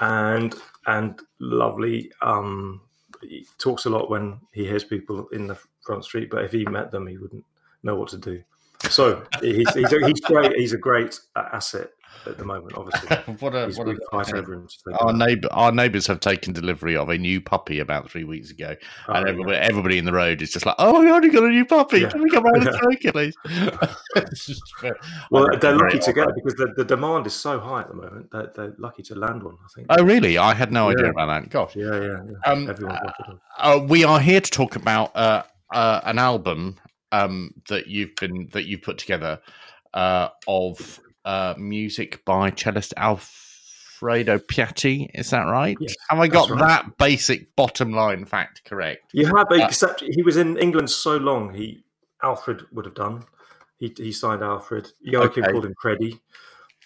and 0.00 0.54
and 0.86 1.20
lovely. 1.38 2.10
Um, 2.22 2.80
he 3.22 3.46
talks 3.58 3.84
a 3.86 3.90
lot 3.90 4.10
when 4.10 4.40
he 4.52 4.64
hears 4.64 4.84
people 4.84 5.28
in 5.32 5.46
the 5.46 5.58
front 5.84 6.04
street. 6.04 6.30
But 6.30 6.44
if 6.44 6.52
he 6.52 6.64
met 6.64 6.90
them, 6.90 7.06
he 7.06 7.18
wouldn't 7.18 7.44
know 7.82 7.96
what 7.96 8.08
to 8.10 8.18
do. 8.18 8.42
So 8.90 9.24
he's 9.40 9.72
he's, 9.74 9.92
a, 9.92 10.06
he's 10.06 10.20
great. 10.20 10.56
He's 10.56 10.72
a 10.72 10.78
great 10.78 11.18
asset 11.36 11.90
at 12.26 12.38
the 12.38 12.44
moment. 12.44 12.74
Obviously, 12.76 13.16
what 13.40 13.54
a 13.54 13.66
he's 13.66 13.78
what 13.78 13.86
we 13.88 13.96
fight 14.10 14.32
a 14.32 14.36
over 14.38 14.54
him. 14.54 14.68
Our 15.00 15.12
neighbor 15.12 15.48
our 15.52 15.72
neighbours 15.72 16.06
have 16.06 16.20
taken 16.20 16.52
delivery 16.52 16.96
of 16.96 17.08
a 17.08 17.18
new 17.18 17.40
puppy 17.40 17.78
about 17.80 18.10
three 18.10 18.24
weeks 18.24 18.50
ago, 18.50 18.74
Oh, 19.08 19.12
and 19.14 19.26
yeah. 19.26 19.30
everybody, 19.32 19.56
everybody 19.58 19.98
in 19.98 20.04
the 20.04 20.12
road 20.12 20.42
is 20.42 20.50
just 20.52 20.66
like, 20.66 20.76
"Oh 20.78 21.02
my 21.02 21.08
god, 21.08 21.24
you 21.24 21.32
got 21.32 21.44
a 21.44 21.48
new 21.48 21.64
puppy! 21.64 22.00
Yeah. 22.00 22.08
Can 22.10 22.22
we 22.22 22.30
come 22.30 22.44
round 22.44 22.66
and 22.66 22.74
Yeah. 22.80 22.88
take 22.90 23.04
it, 23.04 23.12
please?" 23.12 23.34
It's 24.16 24.46
just 24.46 24.62
very- 24.80 24.94
Well, 25.30 25.48
I 25.52 25.56
they're 25.56 25.76
lucky 25.76 25.98
to 25.98 26.12
get 26.12 26.28
it 26.28 26.34
because 26.34 26.54
the, 26.54 26.72
the 26.76 26.84
demand 26.84 27.26
is 27.26 27.34
so 27.34 27.58
high 27.58 27.80
at 27.80 27.88
the 27.88 27.94
moment. 27.94 28.30
They're, 28.30 28.52
they're 28.54 28.74
lucky 28.78 29.02
to 29.04 29.14
land 29.14 29.42
one, 29.42 29.54
I 29.54 29.68
think. 29.74 29.86
Oh, 29.90 30.02
really? 30.04 30.38
I 30.38 30.54
had 30.54 30.70
no 30.72 30.90
idea 30.90 31.10
about 31.10 31.26
that. 31.26 31.50
Gosh. 31.50 31.74
Yeah, 31.76 31.94
yeah, 32.00 32.16
yeah. 32.26 32.52
Um, 32.52 32.68
Everyone's 32.68 32.98
got 33.00 33.14
a 33.20 33.30
dog. 33.30 33.38
Uh, 33.58 33.86
we 33.88 34.04
are 34.04 34.20
here 34.20 34.40
to 34.40 34.50
talk 34.50 34.76
about 34.76 35.14
uh, 35.16 35.42
uh, 35.72 36.00
an 36.04 36.18
album 36.18 36.76
um, 37.12 37.52
that 37.68 37.86
you've 37.86 38.14
been 38.16 38.48
that 38.52 38.66
you've 38.66 38.82
put 38.82 38.98
together 38.98 39.40
uh, 39.94 40.28
of 40.46 41.00
uh, 41.24 41.54
music 41.56 42.24
by 42.24 42.50
cellist 42.50 42.94
Alfredo 42.96 44.38
Piatti. 44.38 45.08
Is 45.14 45.30
that 45.30 45.44
right? 45.44 45.76
Yes, 45.80 45.94
Have 46.08 46.18
I 46.18 46.28
got 46.28 46.50
right. 46.50 46.60
that 46.60 46.96
basic 46.98 47.54
bottom 47.56 47.92
line 47.92 48.24
fact 48.24 48.64
correct? 48.64 49.10
You 49.12 49.26
have, 49.26 49.46
uh, 49.50 49.54
except 49.66 50.02
he 50.02 50.22
was 50.22 50.36
in 50.36 50.56
England 50.58 50.90
so 50.90 51.16
long. 51.16 51.54
He 51.54 51.84
Alfred 52.22 52.62
would 52.72 52.84
have 52.84 52.94
done. 52.94 53.24
He 53.78 53.92
he 53.96 54.12
signed 54.12 54.42
Alfred. 54.42 54.90
Joachim 55.00 55.44
Okay. 55.44 55.52
called 55.52 55.66
him 55.66 55.74
Creddy. 55.74 56.20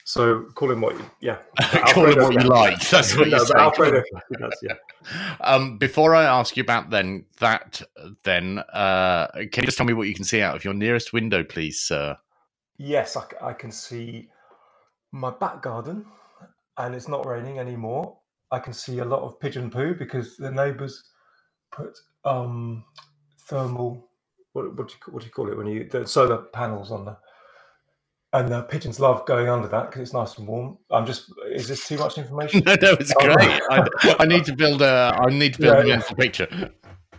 So 0.07 0.45
call 0.55 0.71
him 0.71 0.83
what? 0.83 0.95
You, 0.95 1.11
yeah, 1.21 1.39
Call 1.93 2.07
Alfredo 2.07 2.23
what 2.27 2.43
you 2.43 2.49
like. 2.49 2.81
That's 2.91 3.17
what 3.17 3.29
you 3.29 3.39
say. 3.41 3.55
Alfredo 3.57 4.05
yeah. 4.63 4.75
Um, 5.41 5.79
before 5.79 6.15
I 6.15 6.25
ask 6.25 6.57
you 6.57 6.63
about 6.63 6.91
then 6.91 7.27
that, 7.41 7.83
then 8.23 8.61
uh, 8.73 9.27
can 9.33 9.63
you 9.63 9.67
just 9.67 9.77
tell 9.77 9.87
me 9.87 9.95
what 9.95 10.07
you 10.07 10.15
can 10.15 10.25
see 10.25 10.43
out 10.43 10.55
of 10.55 10.65
your 10.65 10.75
nearest 10.75 11.13
window, 11.13 11.43
please, 11.43 11.81
sir? 11.81 12.17
Yes, 12.79 13.17
I 13.17 13.53
can 13.55 13.71
see 13.71 14.29
my 15.13 15.31
back 15.31 15.63
garden, 15.63 16.07
and 16.79 16.95
it's 16.95 17.09
not 17.09 17.27
raining 17.27 17.59
anymore. 17.59 18.19
I 18.51 18.59
can 18.59 18.73
see 18.73 18.99
a 18.99 19.05
lot 19.05 19.23
of 19.23 19.41
pigeon 19.41 19.71
poo 19.71 19.95
because 19.95 20.37
the 20.37 20.51
neighbours 20.51 21.03
put 21.73 21.99
um, 22.25 22.85
thermal. 23.49 24.09
What, 24.53 24.77
what 24.77 24.89
do 24.89 24.95
you 24.95 25.13
what 25.13 25.21
do 25.23 25.27
you 25.27 25.33
call 25.33 25.51
it 25.51 25.57
when 25.57 25.67
you 25.67 25.89
the 25.91 26.07
solar 26.07 26.39
panels 26.39 26.91
on 26.91 27.05
the 27.07 27.17
and 28.33 28.49
the 28.51 28.63
pigeons 28.63 29.01
love 29.01 29.27
going 29.27 29.49
under 29.49 29.69
that 29.69 29.87
because 29.89 30.03
it's 30.03 30.13
nice 30.15 30.39
and 30.39 30.47
warm. 30.47 30.79
I'm 30.91 31.07
just 31.07 31.33
is 31.53 31.69
this 31.69 31.87
too 31.87 31.99
much 31.99 32.19
information? 32.19 32.67
no, 32.67 32.77
no, 32.83 32.93
it's 33.01 33.15
Oh. 33.17 33.35
great. 33.35 33.61
I, 33.71 33.83
I 34.21 34.27
need 34.27 34.45
to 34.47 34.55
build 34.57 34.83
a. 34.83 35.17
I 35.19 35.31
need 35.31 35.55
to 35.55 35.61
build 35.61 35.79
Yeah, 35.79 35.85
a 35.85 35.87
yeah. 35.87 36.03
picture. 36.17 36.49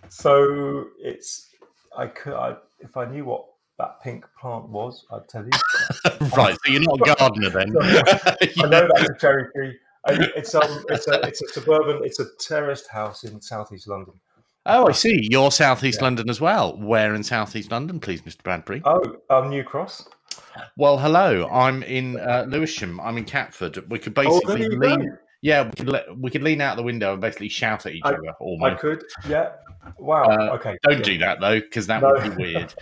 so 0.10 0.86
it's 1.00 1.50
I 1.98 2.08
could. 2.08 2.34
I, 2.34 2.56
if 2.80 2.98
I 2.98 3.06
knew 3.06 3.26
what 3.26 3.46
that 3.78 4.02
pink 4.02 4.26
plant 4.40 4.70
was, 4.70 5.06
I'd 5.12 5.28
tell 5.28 5.44
you. 5.44 5.52
right, 6.38 6.58
so 6.66 6.72
you're 6.72 6.82
not 6.82 7.02
a 7.02 7.16
gardener 7.16 7.50
then. 7.50 7.76
I 7.82 8.68
know 8.68 8.88
that's 8.94 9.10
a 9.10 9.18
cherry 9.20 9.52
tree. 9.54 9.78
It's 10.10 10.56
um, 10.56 10.86
it's 10.90 11.08
a 11.08 11.20
it's 11.28 11.42
a 11.42 11.48
suburban, 11.50 12.00
it's 12.04 12.20
a 12.20 12.26
terraced 12.40 12.88
house 12.88 13.24
in 13.24 13.42
southeast 13.42 13.88
London. 13.88 14.14
Oh, 14.66 14.88
I 14.88 14.92
see. 14.92 15.28
You're 15.30 15.52
southeast 15.52 16.00
yeah. 16.00 16.06
London 16.06 16.30
as 16.30 16.42
well. 16.42 16.78
Where 16.78 17.16
in 17.16 17.24
southeast 17.24 17.72
London, 17.72 18.00
please, 18.00 18.22
Mr. 18.24 18.44
Bradbury? 18.44 18.82
Oh, 18.84 19.18
um, 19.30 19.50
New 19.50 19.64
Cross. 19.64 20.10
Well, 20.76 20.98
hello. 20.98 21.48
I'm 21.50 21.84
in 21.84 22.20
uh, 22.20 22.46
Lewisham. 22.50 23.00
I'm 23.00 23.18
in 23.18 23.24
Catford. 23.24 23.90
We 23.90 24.00
could 24.00 24.18
oh, 24.18 24.24
basically 24.24 24.66
oh, 24.66 24.78
lean. 24.78 25.18
Yeah, 25.42 25.64
we 25.64 25.72
could 25.72 25.88
le- 25.88 26.16
we 26.18 26.32
could 26.32 26.44
lean 26.44 26.62
out 26.62 26.78
the 26.78 26.84
window 26.84 27.14
and 27.14 27.22
basically 27.22 27.50
shout 27.50 27.86
at 27.86 27.94
each 27.94 28.02
I, 28.04 28.10
other. 28.10 28.34
Almost. 28.40 28.72
I 28.72 28.76
could. 28.76 29.04
Yeah. 29.30 29.52
Wow. 29.98 30.24
Uh, 30.24 30.56
okay. 30.56 30.78
Don't 30.84 30.98
yeah. 30.98 31.04
do 31.04 31.18
that 31.20 31.40
though, 31.40 31.60
because 31.60 31.88
that 31.88 32.02
no. 32.02 32.14
would 32.14 32.38
be 32.38 32.44
weird. 32.44 32.74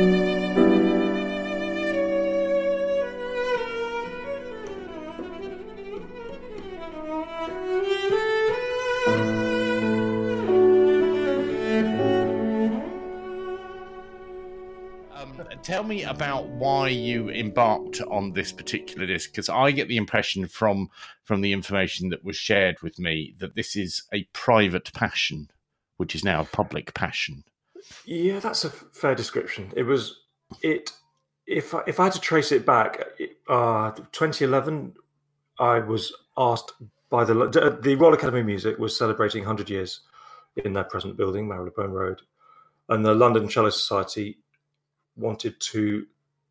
Um, 0.00 0.08
tell 15.62 15.82
me 15.82 16.04
about 16.04 16.48
why 16.48 16.88
you 16.88 17.28
embarked 17.28 18.00
on 18.00 18.32
this 18.32 18.52
particular 18.52 19.06
disc 19.06 19.30
because 19.30 19.50
I 19.50 19.70
get 19.70 19.88
the 19.88 19.98
impression 19.98 20.46
from 20.46 20.88
from 21.24 21.42
the 21.42 21.52
information 21.52 22.08
that 22.08 22.24
was 22.24 22.36
shared 22.36 22.80
with 22.80 22.98
me 22.98 23.34
that 23.38 23.54
this 23.54 23.76
is 23.76 24.04
a 24.14 24.24
private 24.32 24.90
passion, 24.94 25.50
which 25.98 26.14
is 26.14 26.24
now 26.24 26.40
a 26.40 26.44
public 26.44 26.94
passion. 26.94 27.44
Yeah, 28.04 28.40
that's 28.40 28.64
a 28.64 28.70
fair 28.70 29.14
description. 29.14 29.72
It 29.76 29.84
was 29.84 30.22
it. 30.62 30.92
If 31.46 31.74
I, 31.74 31.82
if 31.86 31.98
I 31.98 32.04
had 32.04 32.12
to 32.12 32.20
trace 32.20 32.52
it 32.52 32.64
back, 32.64 33.02
uh, 33.48 33.90
2011, 34.12 34.94
I 35.58 35.80
was 35.80 36.12
asked 36.36 36.72
by 37.10 37.24
the 37.24 37.78
the 37.82 37.96
Royal 37.96 38.14
Academy 38.14 38.40
of 38.40 38.46
Music 38.46 38.78
was 38.78 38.96
celebrating 38.96 39.42
100 39.42 39.68
years 39.68 40.00
in 40.56 40.72
their 40.72 40.84
present 40.84 41.16
building, 41.16 41.48
Marylebone 41.48 41.92
Road, 41.92 42.22
and 42.88 43.04
the 43.04 43.14
London 43.14 43.48
Cello 43.48 43.70
Society 43.70 44.38
wanted 45.16 45.58
to 45.60 46.06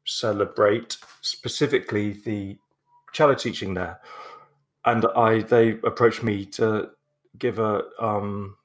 celebrate 0.05 0.97
specifically 1.21 2.13
the 2.13 2.57
cello 3.13 3.35
teaching 3.35 3.73
there, 3.73 3.99
and 4.85 5.05
I 5.15 5.41
they 5.41 5.71
approached 5.83 6.23
me 6.23 6.45
to 6.45 6.91
give 7.37 7.59
a 7.59 7.83
um, 7.99 8.57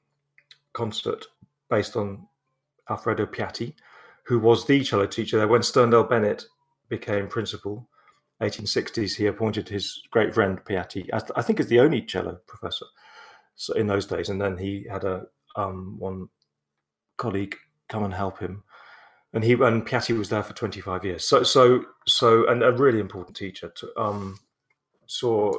concert 0.73 1.25
based 1.69 1.95
on 1.95 2.27
Alfredo 2.89 3.25
Piatti, 3.25 3.73
who 4.25 4.39
was 4.39 4.65
the 4.65 4.83
cello 4.83 5.05
teacher 5.05 5.37
there 5.37 5.47
when 5.47 5.61
Sterndale 5.61 6.09
Bennett 6.09 6.45
became 6.89 7.27
principal. 7.27 7.87
1860s, 8.41 9.15
he 9.15 9.27
appointed 9.27 9.69
his 9.69 10.01
great 10.11 10.33
friend 10.33 10.59
Piatti, 10.65 11.07
I 11.35 11.41
think, 11.41 11.59
as 11.59 11.67
the 11.67 11.79
only 11.79 12.01
cello 12.01 12.37
professor 12.47 12.85
in 13.75 13.87
those 13.87 14.05
days. 14.05 14.27
And 14.27 14.41
then 14.41 14.57
he 14.57 14.85
had 14.89 15.05
a 15.05 15.25
um, 15.55 15.95
one 15.97 16.27
colleague 17.17 17.55
come 17.87 18.03
and 18.03 18.13
help 18.13 18.39
him 18.39 18.63
and 19.35 19.43
he 19.43 19.51
and 19.51 19.85
Piatti 19.85 20.17
was 20.17 20.29
there 20.29 20.41
for 20.41 20.53
25 20.53 21.03
years. 21.03 21.25
So 21.25 21.43
so 21.43 21.83
so 22.07 22.47
and 22.47 22.63
a 22.63 22.71
really 22.71 23.01
important 23.01 23.35
teacher. 23.35 23.67
To, 23.67 24.01
um, 24.01 24.39
saw 25.07 25.51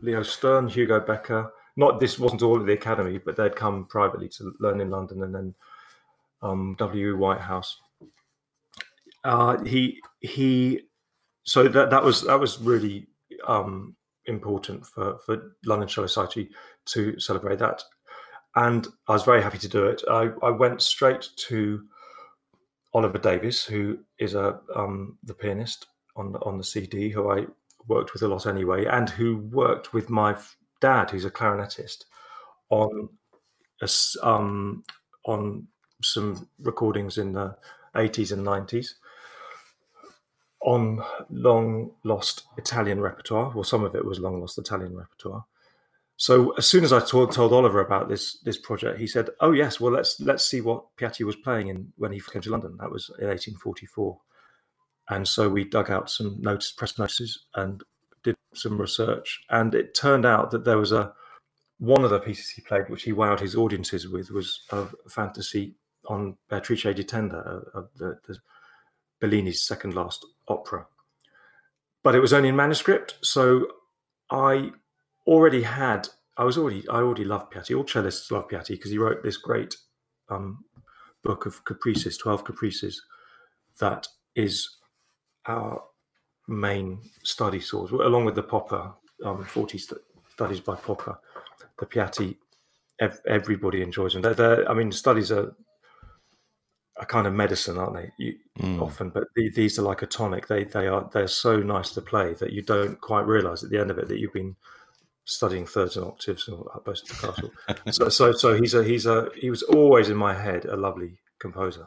Leo 0.00 0.22
Stern, 0.22 0.68
Hugo 0.68 1.00
Becker. 1.00 1.52
Not 1.76 2.00
this 2.00 2.18
wasn't 2.18 2.42
all 2.42 2.58
at 2.58 2.64
the 2.64 2.72
academy, 2.72 3.18
but 3.18 3.36
they'd 3.36 3.54
come 3.54 3.84
privately 3.86 4.28
to 4.30 4.54
learn 4.60 4.80
in 4.80 4.90
London, 4.90 5.22
and 5.24 5.34
then 5.34 5.54
um, 6.42 6.76
W. 6.78 7.16
Whitehouse. 7.16 7.78
Uh, 9.24 9.62
he 9.64 10.00
he. 10.20 10.82
So 11.44 11.68
that 11.68 11.90
that 11.90 12.02
was 12.02 12.22
that 12.22 12.40
was 12.40 12.60
really 12.60 13.06
um, 13.46 13.96
important 14.26 14.86
for 14.86 15.18
for 15.24 15.56
London 15.64 15.88
Cello 15.88 16.06
Society 16.06 16.50
to 16.86 17.18
celebrate 17.18 17.58
that, 17.58 17.82
and 18.54 18.86
I 19.08 19.12
was 19.12 19.24
very 19.24 19.42
happy 19.42 19.58
to 19.58 19.68
do 19.68 19.86
it. 19.86 20.02
I, 20.08 20.30
I 20.42 20.50
went 20.50 20.82
straight 20.82 21.28
to 21.48 21.82
Oliver 22.94 23.18
Davis, 23.18 23.64
who 23.64 23.98
is 24.18 24.34
a 24.34 24.60
um, 24.74 25.18
the 25.22 25.34
pianist 25.34 25.86
on 26.16 26.32
the, 26.32 26.38
on 26.40 26.58
the 26.58 26.64
CD, 26.64 27.10
who 27.10 27.30
I 27.30 27.46
worked 27.88 28.12
with 28.12 28.22
a 28.22 28.28
lot 28.28 28.46
anyway, 28.46 28.86
and 28.86 29.08
who 29.08 29.36
worked 29.36 29.92
with 29.92 30.08
my 30.10 30.36
dad, 30.80 31.10
who's 31.10 31.24
a 31.24 31.30
clarinetist, 31.30 32.04
on 32.70 33.08
um, 34.22 34.84
on 35.24 35.66
some 36.02 36.48
recordings 36.60 37.18
in 37.18 37.32
the 37.32 37.56
80s 37.94 38.32
and 38.32 38.46
90s 38.46 38.94
on 40.60 41.02
long 41.30 41.92
lost 42.04 42.44
Italian 42.58 43.00
repertoire. 43.00 43.52
Well, 43.54 43.64
some 43.64 43.84
of 43.84 43.94
it 43.94 44.04
was 44.04 44.18
long 44.18 44.40
lost 44.40 44.58
Italian 44.58 44.96
repertoire. 44.96 45.44
So 46.18 46.52
as 46.52 46.66
soon 46.66 46.82
as 46.82 46.92
I 46.92 47.00
told, 47.00 47.32
told 47.32 47.52
Oliver 47.52 47.80
about 47.80 48.08
this 48.08 48.38
this 48.38 48.58
project, 48.58 48.98
he 48.98 49.06
said, 49.06 49.28
"Oh 49.40 49.52
yes, 49.52 49.80
well 49.80 49.92
let's 49.92 50.18
let's 50.20 50.44
see 50.44 50.60
what 50.62 50.96
Piatti 50.96 51.24
was 51.24 51.36
playing 51.36 51.68
in 51.68 51.92
when 51.96 52.12
he 52.12 52.20
came 52.20 52.42
to 52.42 52.50
London. 52.50 52.76
That 52.80 52.90
was 52.90 53.10
in 53.18 53.28
1844." 53.28 54.18
And 55.08 55.28
so 55.28 55.48
we 55.48 55.64
dug 55.64 55.90
out 55.90 56.10
some 56.10 56.40
notice, 56.40 56.72
press 56.72 56.98
notices, 56.98 57.44
and 57.54 57.82
did 58.24 58.34
some 58.54 58.80
research. 58.80 59.44
And 59.50 59.74
it 59.74 59.94
turned 59.94 60.24
out 60.24 60.50
that 60.50 60.64
there 60.64 60.78
was 60.78 60.90
a 60.90 61.12
one 61.78 62.02
of 62.02 62.10
the 62.10 62.18
pieces 62.18 62.48
he 62.48 62.62
played, 62.62 62.88
which 62.88 63.02
he 63.02 63.12
wowed 63.12 63.40
his 63.40 63.54
audiences 63.54 64.08
with, 64.08 64.30
was 64.30 64.62
a 64.70 64.86
fantasy 65.08 65.74
on 66.08 66.36
Beatrice 66.48 66.94
di 66.94 67.04
Tenda, 67.04 67.64
uh, 67.74 67.82
the, 67.96 68.18
the 68.26 68.38
Bellini's 69.20 69.62
second 69.66 69.94
last 69.94 70.26
opera. 70.48 70.86
But 72.02 72.14
it 72.14 72.20
was 72.20 72.32
only 72.32 72.50
in 72.50 72.56
manuscript, 72.56 73.16
so 73.22 73.66
I 74.30 74.70
already 75.26 75.62
had 75.62 76.08
I 76.36 76.44
was 76.44 76.58
already 76.58 76.86
I 76.88 76.96
already 76.96 77.24
loved 77.24 77.52
Piatti. 77.52 77.76
All 77.76 77.84
cellists 77.84 78.30
love 78.30 78.48
Piatti 78.48 78.70
because 78.70 78.90
he 78.90 78.98
wrote 78.98 79.22
this 79.22 79.38
great 79.38 79.74
um, 80.28 80.64
book 81.24 81.46
of 81.46 81.64
caprices, 81.64 82.16
twelve 82.16 82.44
caprices, 82.44 83.02
that 83.80 84.06
is 84.34 84.76
our 85.46 85.82
main 86.46 87.00
study 87.24 87.60
source, 87.60 87.90
along 87.90 88.24
with 88.24 88.34
the 88.34 88.42
Popper 88.42 88.92
um, 89.24 89.44
forty 89.44 89.78
st- 89.78 90.00
studies 90.32 90.60
by 90.60 90.76
Popper. 90.76 91.18
The 91.78 91.86
Piatti, 91.86 92.36
ev- 93.00 93.20
everybody 93.26 93.82
enjoys 93.82 94.12
them. 94.12 94.22
They're, 94.22 94.34
they're, 94.34 94.70
I 94.70 94.74
mean, 94.74 94.92
studies 94.92 95.32
are 95.32 95.56
a 96.98 97.06
kind 97.06 97.26
of 97.26 97.34
medicine, 97.34 97.78
aren't 97.78 97.94
they? 97.94 98.10
You, 98.16 98.36
mm. 98.58 98.80
Often, 98.80 99.10
but 99.10 99.24
the, 99.34 99.50
these 99.50 99.78
are 99.78 99.82
like 99.82 100.02
a 100.02 100.06
tonic. 100.06 100.46
They 100.46 100.64
they 100.64 100.86
are 100.86 101.08
they're 101.12 101.28
so 101.28 101.58
nice 101.58 101.90
to 101.92 102.00
play 102.00 102.34
that 102.34 102.52
you 102.52 102.62
don't 102.62 103.00
quite 103.00 103.26
realize 103.26 103.62
at 103.62 103.70
the 103.70 103.78
end 103.78 103.90
of 103.90 103.98
it 103.98 104.08
that 104.08 104.18
you've 104.18 104.32
been 104.32 104.56
studying 105.24 105.66
thirds 105.66 105.96
and 105.96 106.06
octaves 106.06 106.48
or 106.48 106.70
Utmost 106.74 107.10
of 107.10 107.20
the 107.20 107.26
Castle. 107.26 107.50
so, 107.90 108.08
so, 108.08 108.32
so 108.32 108.54
he's 108.54 108.74
a 108.74 108.82
he's 108.82 109.06
a 109.06 109.28
he 109.36 109.50
was 109.50 109.62
always 109.64 110.08
in 110.08 110.16
my 110.16 110.34
head 110.34 110.64
a 110.64 110.76
lovely 110.76 111.18
composer. 111.38 111.86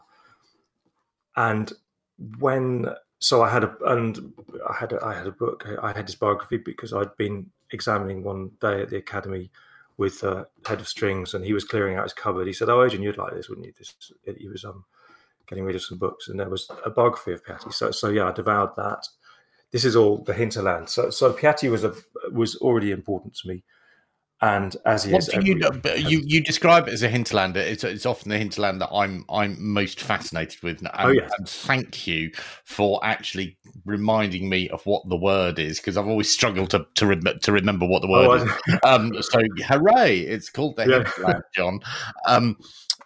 And 1.36 1.72
when 2.39 2.88
so 3.19 3.41
I 3.41 3.50
had 3.50 3.63
a 3.63 3.76
and 3.86 4.34
I 4.69 4.74
had 4.74 4.93
a, 4.93 5.04
I 5.04 5.15
had 5.15 5.28
a 5.28 5.32
book. 5.32 5.67
I 5.82 5.91
had 5.91 6.06
his 6.06 6.15
biography 6.15 6.58
because 6.58 6.93
I'd 6.93 7.15
been 7.17 7.50
examining 7.72 8.24
one 8.24 8.52
day 8.62 8.82
at 8.82 8.89
the 8.89 8.98
academy 8.98 9.52
with 9.98 10.24
uh, 10.24 10.45
head 10.65 10.80
of 10.80 10.88
strings, 10.88 11.34
and 11.34 11.43
he 11.43 11.54
was 11.54 11.65
clearing 11.65 11.98
out 11.98 12.04
his 12.04 12.13
cupboard. 12.13 12.48
He 12.48 12.54
said, 12.54 12.69
"Oh, 12.69 12.84
Adrian, 12.84 13.04
you'd 13.04 13.17
like 13.17 13.34
this, 13.34 13.50
wouldn't 13.50 13.67
you?" 13.67 13.74
This 13.78 13.93
he 14.38 14.48
was 14.48 14.63
um, 14.63 14.86
getting 15.50 15.66
rid 15.66 15.76
of 15.76 15.82
some 15.82 15.98
books, 15.98 16.28
and 16.28 16.40
there 16.40 16.50
was 16.50 16.70
a 16.86 16.90
biography 16.90 17.34
of 17.34 17.44
Piatti. 17.44 17.74
So, 17.74 17.92
so 17.92 18.10
yeah, 18.10 18.30
I 18.30 18.32
devoured 18.32 18.72
that. 18.78 19.08
This 19.72 19.86
is 19.86 19.96
all 19.96 20.24
the 20.24 20.34
hinterland. 20.34 20.90
So, 20.90 21.10
so 21.10 21.34
Piatti 21.34 21.70
was 21.70 21.84
a 21.84 21.94
was 22.32 22.56
already 22.58 22.92
important 22.92 23.36
to 23.36 23.48
me 23.48 23.64
and 24.42 24.78
as 24.86 25.04
he 25.04 25.12
what 25.12 25.28
is, 25.28 25.34
you, 25.34 25.60
you 25.98 26.22
you 26.26 26.42
describe 26.42 26.88
it 26.88 26.94
as 26.94 27.04
a 27.04 27.10
hinterland. 27.10 27.58
It's, 27.58 27.84
it's 27.84 28.06
often 28.06 28.30
the 28.30 28.38
hinterland 28.38 28.80
that 28.80 28.90
I'm 28.90 29.26
I'm 29.30 29.58
most 29.60 30.00
fascinated 30.00 30.64
with. 30.64 30.80
And, 30.80 30.90
oh 30.98 31.10
yes. 31.10 31.30
and 31.38 31.48
thank 31.48 32.08
you 32.08 32.32
for 32.64 33.04
actually 33.04 33.58
reminding 33.84 34.48
me 34.48 34.70
of 34.70 34.86
what 34.86 35.08
the 35.10 35.18
word 35.18 35.60
is 35.60 35.80
because 35.80 35.98
I've 35.98 36.08
always 36.08 36.30
struggled 36.30 36.70
to 36.70 36.86
to, 36.96 37.08
rem- 37.08 37.40
to 37.42 37.52
remember 37.52 37.86
what 37.86 38.02
the 38.02 38.08
word 38.08 38.28
oh, 38.28 38.46
is. 38.46 38.80
um, 38.84 39.12
so 39.22 39.42
hooray! 39.68 40.20
It's 40.20 40.50
called 40.50 40.78
the 40.78 40.88
yeah. 40.88 41.04
hinterland, 41.04 41.44
John. 41.54 41.80
Um, 42.26 42.58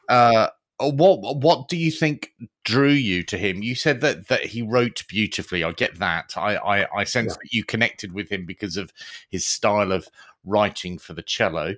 uh, 0.09 0.49
what 0.79 1.37
what 1.37 1.67
do 1.67 1.77
you 1.77 1.91
think 1.91 2.33
drew 2.63 2.89
you 2.89 3.23
to 3.23 3.37
him? 3.37 3.61
You 3.61 3.75
said 3.75 4.01
that 4.01 4.27
that 4.27 4.45
he 4.45 4.61
wrote 4.61 5.03
beautifully. 5.07 5.63
I 5.63 5.71
get 5.71 5.99
that. 5.99 6.33
I 6.35 6.55
I, 6.55 6.99
I 6.99 7.03
sense 7.03 7.33
yeah. 7.33 7.37
that 7.41 7.53
you 7.53 7.63
connected 7.63 8.13
with 8.13 8.29
him 8.31 8.45
because 8.45 8.77
of 8.77 8.91
his 9.29 9.45
style 9.45 9.91
of 9.91 10.07
writing 10.43 10.97
for 10.97 11.13
the 11.13 11.21
cello. 11.21 11.75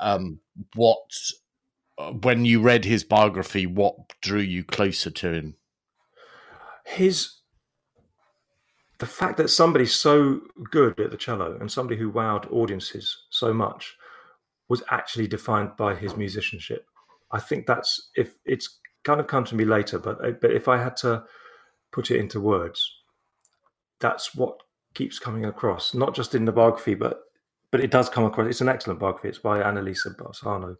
Um, 0.00 0.40
what, 0.74 0.98
uh, 1.98 2.12
when 2.12 2.44
you 2.44 2.60
read 2.60 2.84
his 2.84 3.04
biography, 3.04 3.66
what 3.66 3.94
drew 4.20 4.40
you 4.40 4.64
closer 4.64 5.10
to 5.10 5.32
him? 5.32 5.56
His 6.84 7.38
the 8.98 9.06
fact 9.06 9.36
that 9.36 9.48
somebody 9.48 9.84
so 9.84 10.40
good 10.70 11.00
at 11.00 11.10
the 11.10 11.16
cello 11.16 11.56
and 11.58 11.70
somebody 11.70 11.98
who 11.98 12.12
wowed 12.12 12.52
audiences 12.52 13.24
so 13.30 13.52
much 13.52 13.96
was 14.68 14.82
actually 14.90 15.26
defined 15.26 15.76
by 15.76 15.94
his 15.94 16.16
musicianship. 16.16 16.86
I 17.32 17.40
think 17.40 17.66
that's 17.66 18.10
if 18.14 18.34
it's 18.44 18.78
kind 19.04 19.20
of 19.20 19.26
come 19.26 19.44
to 19.44 19.54
me 19.54 19.64
later, 19.64 19.98
but 19.98 20.24
uh, 20.24 20.32
but 20.32 20.52
if 20.52 20.68
I 20.68 20.78
had 20.78 20.96
to 20.98 21.24
put 21.90 22.10
it 22.10 22.18
into 22.18 22.40
words, 22.40 22.90
that's 24.00 24.34
what 24.34 24.62
keeps 24.94 25.18
coming 25.18 25.44
across, 25.46 25.94
not 25.94 26.14
just 26.14 26.34
in 26.34 26.44
the 26.44 26.52
biography, 26.52 26.94
but 26.94 27.20
but 27.70 27.80
it 27.80 27.90
does 27.90 28.08
come 28.08 28.24
across. 28.24 28.48
It's 28.48 28.60
an 28.60 28.68
excellent 28.68 29.00
biography. 29.00 29.28
It's 29.28 29.38
by 29.38 29.62
Annalisa 29.62 30.14
Barzanò, 30.14 30.76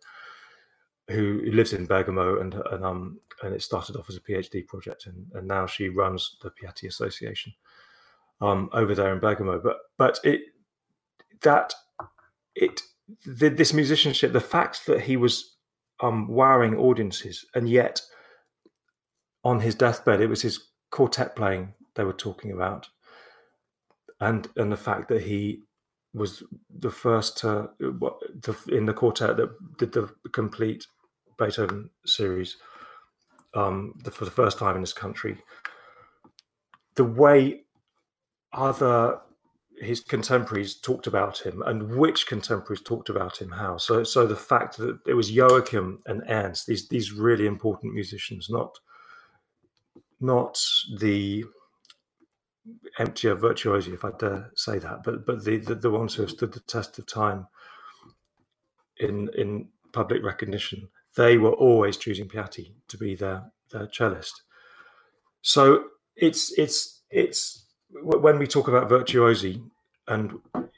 who, 1.08 1.40
lives 1.46 1.72
in 1.72 1.86
Bergamo, 1.86 2.38
and 2.40 2.54
and 2.70 2.84
um 2.84 3.18
and 3.42 3.54
it 3.54 3.62
started 3.62 3.96
off 3.96 4.08
as 4.08 4.16
a 4.16 4.20
PhD 4.20 4.66
project, 4.66 5.06
and, 5.06 5.26
and 5.34 5.48
now 5.48 5.66
she 5.66 5.88
runs 5.88 6.36
the 6.42 6.50
Piatti 6.50 6.86
Association 6.86 7.54
um 8.40 8.68
over 8.72 8.94
there 8.94 9.12
in 9.12 9.20
Bergamo. 9.20 9.58
But 9.58 9.78
but 9.96 10.20
it 10.22 10.42
that 11.40 11.74
it 12.54 12.82
the, 13.26 13.48
this 13.48 13.72
musicianship, 13.72 14.32
the 14.32 14.40
fact 14.40 14.86
that 14.86 15.02
he 15.02 15.16
was 15.16 15.51
um 16.02 16.28
wowing 16.28 16.76
audiences, 16.76 17.46
and 17.54 17.68
yet 17.68 18.02
on 19.44 19.60
his 19.60 19.74
deathbed, 19.74 20.20
it 20.20 20.28
was 20.28 20.42
his 20.42 20.68
quartet 20.90 21.34
playing 21.34 21.74
they 21.94 22.04
were 22.04 22.12
talking 22.12 22.52
about, 22.52 22.88
and 24.20 24.48
and 24.56 24.70
the 24.70 24.76
fact 24.76 25.08
that 25.08 25.22
he 25.22 25.62
was 26.14 26.42
the 26.78 26.90
first 26.90 27.38
to 27.38 27.70
in 28.68 28.86
the 28.86 28.92
quartet 28.94 29.36
that 29.36 29.78
did 29.78 29.92
the 29.92 30.10
complete 30.32 30.86
Beethoven 31.38 31.90
series 32.04 32.56
um, 33.54 33.94
for 34.10 34.24
the 34.24 34.30
first 34.30 34.58
time 34.58 34.74
in 34.76 34.82
this 34.82 34.92
country. 34.92 35.38
The 36.96 37.04
way 37.04 37.64
other 38.52 39.20
his 39.82 40.00
contemporaries 40.00 40.74
talked 40.76 41.06
about 41.06 41.38
him 41.38 41.62
and 41.66 41.96
which 41.96 42.26
contemporaries 42.26 42.82
talked 42.82 43.08
about 43.08 43.40
him 43.40 43.50
how 43.50 43.76
so 43.76 44.04
so 44.04 44.26
the 44.26 44.36
fact 44.36 44.76
that 44.76 44.98
it 45.06 45.14
was 45.14 45.30
Joachim 45.30 45.98
and 46.06 46.22
Ernst 46.28 46.66
these 46.66 46.88
these 46.88 47.12
really 47.12 47.46
important 47.46 47.94
musicians 47.94 48.48
not 48.48 48.78
not 50.20 50.58
the 50.98 51.44
emptier 52.98 53.36
virtuosi, 53.36 53.92
if 53.92 54.04
I 54.04 54.10
dare 54.18 54.50
say 54.54 54.78
that, 54.78 55.02
but 55.04 55.26
but 55.26 55.44
the, 55.44 55.58
the, 55.58 55.74
the 55.74 55.90
ones 55.90 56.14
who 56.14 56.22
have 56.22 56.30
stood 56.30 56.52
the 56.52 56.60
test 56.60 56.98
of 56.98 57.06
time 57.06 57.46
in 58.98 59.28
in 59.36 59.68
public 59.92 60.22
recognition, 60.22 60.88
they 61.16 61.38
were 61.38 61.52
always 61.52 61.96
choosing 61.96 62.28
Piatti 62.28 62.74
to 62.88 62.96
be 62.96 63.14
their 63.14 63.50
their 63.70 63.86
cellist. 63.86 64.42
So 65.42 65.84
it's 66.16 66.56
it's 66.58 67.02
it's 67.10 67.66
when 67.90 68.38
we 68.38 68.46
talk 68.46 68.68
about 68.68 68.88
virtuosi, 68.88 69.62
and 70.08 70.32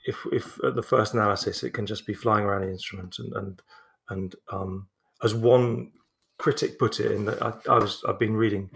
if 0.07 0.19
if 0.33 0.63
at 0.65 0.75
the 0.75 0.83
first 0.83 1.15
analysis 1.15 1.63
it 1.63 1.73
can 1.73 1.87
just 1.87 2.07
be 2.07 2.15
flying 2.15 2.45
around 2.45 2.63
the 2.63 2.71
instrument 2.71 3.17
and 3.19 3.33
and 3.35 3.63
and 4.11 4.35
um, 4.53 4.89
as 5.23 5.35
one 5.35 5.91
critic 6.39 6.79
put 6.79 7.01
it 7.01 7.13
in 7.13 7.25
that 7.25 7.43
I, 7.43 7.53
I 7.69 7.79
was 7.79 8.03
I've 8.07 8.19
been 8.19 8.37
reading 8.37 8.71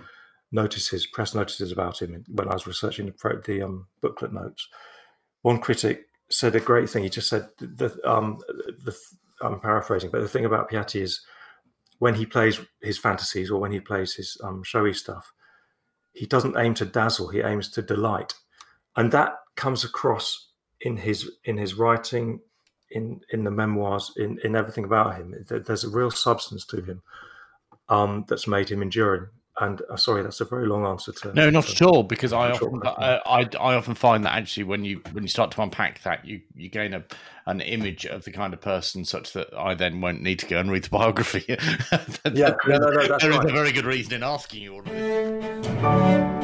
notices, 0.53 1.07
press 1.07 1.35
notices 1.35 1.73
about 1.73 2.01
him 2.01 2.25
when 2.29 2.49
I 2.49 2.55
was 2.55 2.67
researching 2.67 3.07
the, 3.07 3.43
the 3.45 3.63
um, 3.63 3.87
booklet 4.01 4.33
notes. 4.33 4.69
One 5.43 5.59
critic 5.59 6.07
said 6.31 6.55
a 6.55 6.61
great 6.61 6.91
thing. 6.91 7.03
He 7.03 7.11
just 7.11 7.29
said 7.29 7.49
the, 7.59 7.97
um, 8.05 8.39
the 8.85 8.97
I'm 9.41 9.61
paraphrasing, 9.61 10.11
but 10.11 10.21
the 10.21 10.29
thing 10.29 10.45
about 10.45 10.71
Piatti 10.71 11.01
is 11.01 11.21
when 11.99 12.15
he 12.15 12.27
plays 12.27 12.61
his 12.83 12.99
fantasies 12.99 13.51
or 13.51 13.61
when 13.61 13.73
he 13.73 13.81
plays 13.81 14.15
his 14.15 14.37
um, 14.43 14.63
showy 14.63 14.95
stuff, 14.95 15.33
he 16.13 16.27
doesn't 16.27 16.57
aim 16.57 16.75
to 16.75 16.85
dazzle. 16.85 17.29
He 17.29 17.41
aims 17.41 17.69
to 17.71 17.83
delight, 17.83 18.35
and 18.97 19.13
that 19.13 19.35
comes 19.57 19.85
across 19.85 20.49
in 20.81 20.97
his 20.97 21.31
in 21.45 21.57
his 21.57 21.75
writing, 21.75 22.41
in 22.91 23.21
in 23.33 23.45
the 23.45 23.51
memoirs, 23.51 24.13
in 24.17 24.39
in 24.45 24.57
everything 24.57 24.85
about 24.85 25.17
him. 25.17 25.35
There's 25.49 25.85
a 25.85 25.91
real 25.91 26.11
substance 26.11 26.65
to 26.67 26.83
him 26.83 27.03
um, 27.89 28.25
that's 28.29 28.47
made 28.47 28.69
him 28.69 28.83
enduring. 28.83 29.27
And 29.61 29.83
uh, 29.91 29.97
sorry, 29.97 30.23
that's 30.23 30.41
a 30.41 30.45
very 30.45 30.69
long 30.69 30.87
answer 30.87 31.11
to. 31.11 31.35
No, 31.35 31.51
not 31.51 31.65
to, 31.65 31.73
at 31.73 31.83
all. 31.83 32.05
Because 32.05 32.33
I 32.33 32.53
often, 32.53 32.81
I, 32.85 33.21
I, 33.27 33.41
I, 33.59 33.75
often 33.75 33.97
find 33.97 34.25
that 34.25 34.33
actually, 34.33 34.63
when 34.63 34.85
you 34.85 35.01
when 35.11 35.25
you 35.25 35.29
start 35.29 35.51
to 35.53 35.63
unpack 35.63 36.01
that, 36.05 36.25
you 36.25 36.43
you 36.55 36.69
gain 36.69 36.95
a 36.95 37.05
an 37.47 37.61
image 37.63 38.07
of 38.07 38.25
the 38.25 38.31
kind 38.31 38.55
of 38.55 38.61
person 38.61 39.05
such 39.05 39.33
that 39.33 39.53
I 39.57 39.75
then 39.75 40.01
won't 40.01 40.23
need 40.23 40.39
to 40.41 40.47
go 40.47 40.61
and 40.61 40.71
read 40.71 40.85
the 40.85 40.91
biography. 40.91 41.45
yeah, 41.49 41.59
yeah 42.35 42.55
no, 42.69 42.79
no, 42.79 43.09
that's 43.09 43.23
there 43.25 43.33
right. 43.33 43.45
is 43.45 43.51
a 43.51 43.53
very 43.53 43.73
good 43.73 43.87
reason 43.87 44.13
in 44.13 44.23
asking 44.23 44.63
you 44.63 44.75
all 44.75 44.81
of 44.81 44.87
this. 44.87 46.38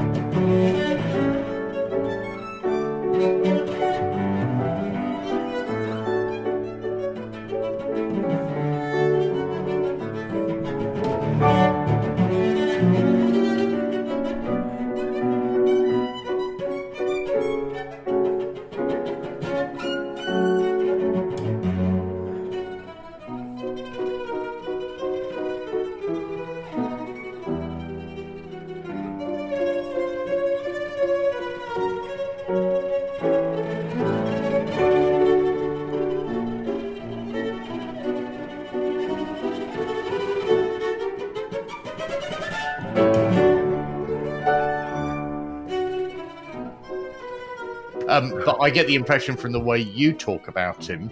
Get 48.75 48.87
the 48.87 48.95
impression 48.95 49.37
from 49.37 49.53
the 49.53 49.61
way 49.61 49.79
you 49.79 50.13
talk 50.13 50.49
about 50.49 50.89
him 50.89 51.11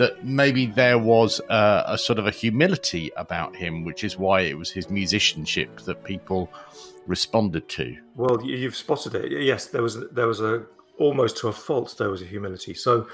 that 0.00 0.24
maybe 0.24 0.64
there 0.64 0.98
was 0.98 1.42
a, 1.50 1.84
a 1.88 1.98
sort 1.98 2.18
of 2.18 2.26
a 2.26 2.30
humility 2.30 3.10
about 3.18 3.54
him, 3.54 3.84
which 3.84 4.02
is 4.02 4.16
why 4.16 4.40
it 4.40 4.56
was 4.56 4.70
his 4.70 4.88
musicianship 4.88 5.80
that 5.80 6.02
people 6.04 6.50
responded 7.06 7.68
to. 7.68 7.94
Well, 8.14 8.42
you've 8.42 8.76
spotted 8.76 9.14
it. 9.14 9.30
Yes, 9.42 9.66
there 9.66 9.82
was 9.82 10.08
there 10.10 10.26
was 10.26 10.40
a 10.40 10.64
almost 10.98 11.36
to 11.38 11.48
a 11.48 11.52
fault. 11.52 11.96
There 11.98 12.08
was 12.08 12.22
a 12.22 12.24
humility. 12.24 12.72
So, 12.72 13.08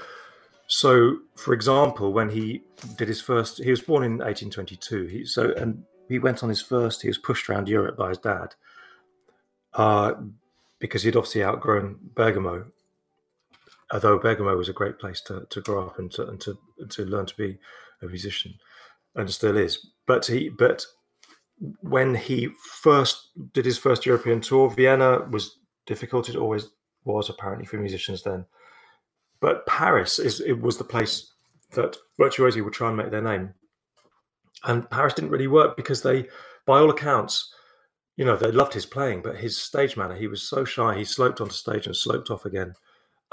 so 0.67 1.17
for 1.35 1.53
example, 1.53 2.13
when 2.13 2.29
he 2.29 2.63
did 2.97 3.09
his 3.09 3.19
first, 3.19 3.61
he 3.61 3.69
was 3.69 3.81
born 3.81 4.03
in 4.03 4.11
1822. 4.19 5.05
He, 5.07 5.25
so 5.25 5.51
and 5.57 5.83
he 6.07 6.19
went 6.19 6.41
on 6.41 6.47
his 6.47 6.61
first. 6.61 7.01
He 7.01 7.09
was 7.09 7.17
pushed 7.17 7.49
around 7.49 7.67
Europe 7.67 7.97
by 7.97 8.09
his 8.09 8.19
dad, 8.19 8.55
uh, 9.73 10.13
because 10.79 11.03
he'd 11.03 11.17
obviously 11.17 11.43
outgrown 11.43 11.97
Bergamo 12.15 12.67
although 13.91 14.19
Bergamo 14.19 14.55
was 14.55 14.69
a 14.69 14.73
great 14.73 14.99
place 14.99 15.21
to, 15.21 15.45
to 15.49 15.61
grow 15.61 15.87
up 15.87 15.99
and 15.99 16.11
to, 16.11 16.27
and 16.27 16.39
to 16.41 16.57
to 16.89 17.05
learn 17.05 17.25
to 17.25 17.35
be 17.35 17.57
a 18.01 18.07
musician, 18.07 18.53
and 19.15 19.29
still 19.29 19.57
is. 19.57 19.85
But 20.05 20.25
he 20.25 20.49
but 20.49 20.85
when 21.81 22.15
he 22.15 22.49
first 22.81 23.29
did 23.53 23.65
his 23.65 23.77
first 23.77 24.05
European 24.05 24.41
tour, 24.41 24.69
Vienna 24.69 25.27
was 25.31 25.57
difficult. 25.85 26.29
It 26.29 26.35
always 26.35 26.69
was 27.03 27.29
apparently 27.29 27.65
for 27.65 27.77
musicians 27.77 28.23
then. 28.23 28.45
But 29.39 29.65
Paris 29.65 30.19
is 30.19 30.41
it 30.41 30.59
was 30.61 30.77
the 30.77 30.83
place 30.83 31.31
that 31.71 31.97
virtuosi 32.19 32.63
would 32.63 32.73
try 32.73 32.89
and 32.89 32.97
make 32.97 33.11
their 33.11 33.21
name. 33.21 33.53
And 34.63 34.89
Paris 34.89 35.13
didn't 35.13 35.31
really 35.31 35.47
work 35.47 35.77
because 35.77 36.01
they, 36.01 36.27
by 36.65 36.79
all 36.79 36.89
accounts, 36.89 37.53
you 38.15 38.25
know, 38.25 38.35
they 38.35 38.51
loved 38.51 38.73
his 38.73 38.85
playing, 38.85 39.21
but 39.21 39.35
his 39.35 39.57
stage 39.57 39.95
manner, 39.95 40.15
he 40.15 40.27
was 40.27 40.41
so 40.41 40.65
shy, 40.65 40.97
he 40.97 41.05
sloped 41.05 41.39
onto 41.39 41.53
stage 41.53 41.85
and 41.85 41.95
sloped 41.95 42.31
off 42.31 42.45
again. 42.45 42.73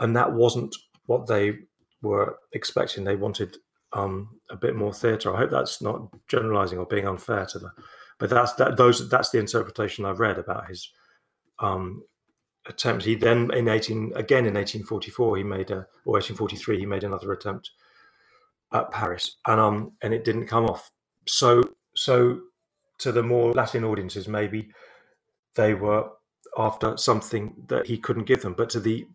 And 0.00 0.16
that 0.16 0.32
wasn't 0.34 0.74
what 1.06 1.26
they 1.26 1.54
were 2.02 2.38
expecting. 2.52 3.04
They 3.04 3.16
wanted 3.16 3.56
um, 3.92 4.40
a 4.50 4.56
bit 4.56 4.76
more 4.76 4.92
theatre. 4.94 5.34
I 5.34 5.38
hope 5.38 5.50
that's 5.50 5.82
not 5.82 6.08
generalising 6.28 6.78
or 6.78 6.86
being 6.86 7.08
unfair 7.08 7.46
to 7.46 7.58
them, 7.60 7.72
but 8.18 8.30
that's 8.30 8.54
that. 8.54 8.76
Those 8.76 9.08
that's 9.10 9.30
the 9.30 9.38
interpretation 9.38 10.04
I've 10.04 10.20
read 10.20 10.38
about 10.38 10.68
his 10.68 10.90
um, 11.60 12.04
attempt. 12.68 13.04
He 13.04 13.14
then 13.14 13.52
in 13.54 13.68
eighteen 13.68 14.12
again 14.16 14.46
in 14.46 14.56
eighteen 14.56 14.84
forty 14.84 15.10
four 15.10 15.36
he 15.36 15.42
made 15.44 15.70
a 15.70 15.86
or 16.04 16.18
eighteen 16.18 16.36
forty 16.36 16.56
three 16.56 16.78
he 16.78 16.86
made 16.86 17.04
another 17.04 17.32
attempt 17.32 17.70
at 18.72 18.90
Paris 18.90 19.36
and 19.46 19.60
um 19.60 19.92
and 20.02 20.14
it 20.14 20.24
didn't 20.24 20.46
come 20.46 20.66
off. 20.66 20.90
So 21.26 21.62
so 21.96 22.40
to 22.98 23.12
the 23.12 23.22
more 23.22 23.52
Latin 23.52 23.84
audiences 23.84 24.28
maybe 24.28 24.70
they 25.56 25.74
were 25.74 26.10
after 26.58 26.96
something 26.98 27.54
that 27.68 27.86
he 27.86 27.98
couldn't 27.98 28.24
give 28.26 28.42
them, 28.42 28.54
but 28.54 28.70
to 28.70 28.80
the 28.80 29.06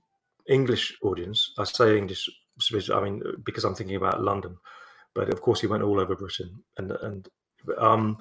English 0.50 0.98
audience, 1.02 1.54
I 1.58 1.64
say 1.64 1.98
English 1.98 2.30
I 2.92 3.02
mean, 3.02 3.22
because 3.46 3.64
I'm 3.64 3.76
thinking 3.76 3.96
about 3.96 4.22
London, 4.22 4.58
but 5.16 5.32
of 5.32 5.42
course 5.42 5.62
he 5.62 5.68
went 5.68 5.84
all 5.84 6.00
over 6.00 6.16
Britain, 6.16 6.62
and 6.78 6.92
and 6.92 7.30
um, 7.78 8.18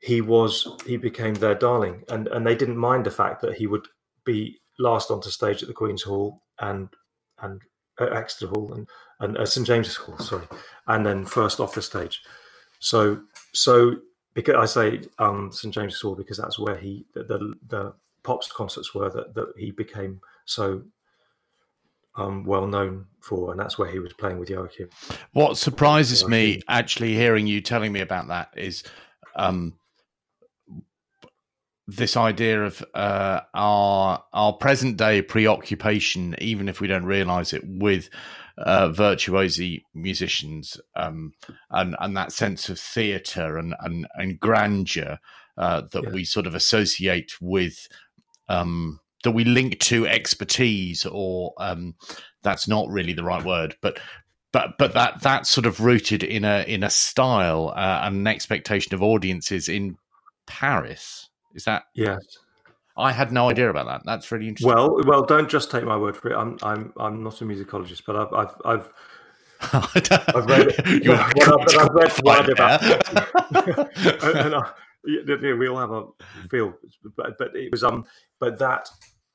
he 0.00 0.20
was 0.20 0.66
he 0.86 0.96
became 0.96 1.34
their 1.34 1.54
darling, 1.54 2.04
and 2.08 2.28
and 2.28 2.46
they 2.46 2.54
didn't 2.54 2.78
mind 2.78 3.04
the 3.04 3.10
fact 3.10 3.42
that 3.42 3.54
he 3.54 3.66
would 3.66 3.86
be 4.24 4.58
last 4.78 5.10
onto 5.10 5.30
stage 5.30 5.62
at 5.62 5.68
the 5.68 5.74
Queen's 5.74 6.02
Hall 6.02 6.42
and 6.60 6.88
and 7.42 7.60
at 8.00 8.12
Exeter 8.12 8.48
Hall 8.48 8.72
and 8.72 8.88
and 9.20 9.36
uh, 9.36 9.44
St 9.44 9.66
James's 9.66 9.96
Hall, 9.96 10.18
sorry, 10.18 10.46
and 10.86 11.04
then 11.04 11.24
first 11.24 11.60
off 11.60 11.74
the 11.74 11.82
stage. 11.82 12.22
So 12.78 13.20
so 13.52 13.96
because 14.34 14.54
I 14.54 14.66
say 14.66 15.02
um, 15.18 15.50
St 15.52 15.74
James's 15.74 16.00
Hall 16.00 16.14
because 16.14 16.38
that's 16.38 16.58
where 16.58 16.76
he 16.76 17.04
the 17.14 17.24
the, 17.24 17.54
the 17.66 17.94
pops 18.22 18.50
concerts 18.50 18.94
were 18.94 19.10
that 19.10 19.34
that 19.34 19.52
he 19.56 19.72
became 19.72 20.20
so 20.46 20.82
um, 22.18 22.44
well 22.44 22.66
known 22.66 23.06
for, 23.20 23.50
and 23.52 23.60
that's 23.60 23.78
where 23.78 23.90
he 23.90 23.98
was 23.98 24.12
playing 24.12 24.38
with 24.38 24.50
Joachim. 24.50 24.90
What 25.32 25.56
surprises 25.56 26.22
Joachim. 26.22 26.30
me, 26.30 26.62
actually, 26.68 27.14
hearing 27.14 27.46
you 27.46 27.60
telling 27.60 27.92
me 27.92 28.00
about 28.00 28.28
that, 28.28 28.50
is 28.56 28.82
um, 29.36 29.74
this 31.86 32.16
idea 32.16 32.64
of 32.64 32.84
uh, 32.94 33.40
our 33.54 34.22
our 34.32 34.52
present 34.54 34.96
day 34.96 35.22
preoccupation, 35.22 36.34
even 36.38 36.68
if 36.68 36.80
we 36.80 36.88
don't 36.88 37.06
realise 37.06 37.52
it, 37.52 37.62
with 37.64 38.10
uh, 38.58 38.88
virtuosi 38.88 39.82
musicians 39.94 40.80
um, 40.96 41.32
and 41.70 41.94
and 42.00 42.16
that 42.16 42.32
sense 42.32 42.68
of 42.68 42.78
theatre 42.78 43.56
and, 43.56 43.74
and 43.80 44.06
and 44.16 44.40
grandeur 44.40 45.18
uh, 45.56 45.82
that 45.92 46.04
yeah. 46.04 46.10
we 46.10 46.24
sort 46.24 46.46
of 46.46 46.54
associate 46.54 47.32
with 47.40 47.88
um, 48.48 49.00
that 49.24 49.32
we 49.32 49.44
link 49.44 49.78
to 49.80 50.06
expertise 50.06 51.04
or 51.06 51.52
um, 51.58 51.94
that's 52.42 52.68
not 52.68 52.88
really 52.88 53.12
the 53.12 53.24
right 53.24 53.44
word 53.44 53.74
but 53.80 53.98
but 54.52 54.78
but 54.78 54.94
that 54.94 55.20
that's 55.20 55.50
sort 55.50 55.66
of 55.66 55.80
rooted 55.80 56.22
in 56.22 56.44
a 56.44 56.64
in 56.66 56.82
a 56.82 56.90
style 56.90 57.72
uh, 57.76 58.00
and 58.04 58.16
an 58.16 58.26
expectation 58.26 58.94
of 58.94 59.02
audiences 59.02 59.68
in 59.68 59.96
Paris 60.46 61.28
is 61.54 61.64
that 61.64 61.82
yes 61.94 62.20
I 62.98 63.12
had 63.12 63.30
no 63.30 63.48
idea 63.48 63.70
about 63.70 63.86
that. 63.86 64.02
That's 64.04 64.32
really 64.32 64.48
interesting. 64.48 64.74
Well, 64.74 64.98
well, 65.06 65.22
don't 65.24 65.48
just 65.48 65.70
take 65.70 65.84
my 65.84 65.96
word 65.96 66.16
for 66.16 66.32
it. 66.32 66.36
I'm, 66.36 66.58
I'm, 66.64 66.92
I'm 66.96 67.22
not 67.22 67.40
a 67.40 67.44
musicologist, 67.44 68.02
but 68.04 68.16
I've, 68.16 68.56
I've, 68.64 68.92
I've, 69.72 70.32
I've 70.34 70.46
read, 70.46 70.74
You're 71.04 71.14
well, 71.36 71.64
I've, 71.78 71.90
I've 71.96 72.20
read 72.24 72.48
about, 72.48 72.82
and, 74.24 74.38
and 74.38 74.54
I, 74.56 74.72
we 75.04 75.68
all 75.68 75.78
have 75.78 75.92
a 75.92 76.06
feel, 76.50 76.74
but, 77.16 77.38
but 77.38 77.56
it 77.56 77.70
was 77.70 77.84
um, 77.84 78.04
but 78.40 78.58
that 78.58 78.88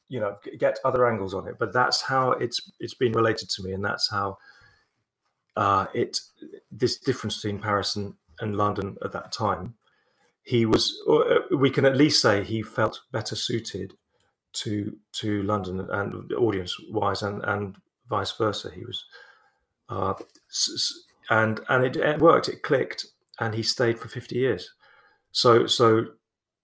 you 0.09 0.19
know 0.19 0.37
get 0.59 0.79
other 0.85 1.07
angles 1.07 1.33
on 1.33 1.47
it. 1.47 1.55
But 1.59 1.73
that's 1.73 2.01
how 2.01 2.31
it's 2.33 2.71
it's 2.79 2.93
been 2.93 3.13
related 3.13 3.49
to 3.51 3.63
me, 3.63 3.73
and 3.73 3.83
that's 3.83 4.09
how 4.09 4.37
uh, 5.55 5.87
it 5.93 6.19
this 6.71 6.97
difference 6.99 7.37
between 7.41 7.59
Paris 7.59 7.95
and, 7.95 8.13
and 8.39 8.55
London 8.57 8.97
at 9.03 9.11
that 9.13 9.31
time. 9.31 9.75
He 10.43 10.65
was, 10.65 10.93
uh, 11.09 11.55
we 11.57 11.69
can 11.69 11.85
at 11.85 11.95
least 11.95 12.21
say 12.21 12.43
he 12.43 12.61
felt 12.61 13.01
better 13.11 13.35
suited 13.35 13.93
to 14.53 14.97
to 15.13 15.43
London 15.43 15.87
and 15.89 16.31
audience 16.33 16.75
wise, 16.89 17.21
and 17.23 17.43
and 17.45 17.75
vice 18.09 18.31
versa. 18.33 18.69
He 18.71 18.85
was, 18.85 19.05
uh, 19.89 20.13
and 21.29 21.61
and 21.69 21.85
it, 21.85 21.95
it 21.95 22.19
worked. 22.19 22.49
It 22.49 22.61
clicked, 22.61 23.05
and 23.39 23.55
he 23.55 23.63
stayed 23.63 23.99
for 23.99 24.09
fifty 24.09 24.37
years. 24.37 24.69
So 25.33 25.67
so 25.67 26.05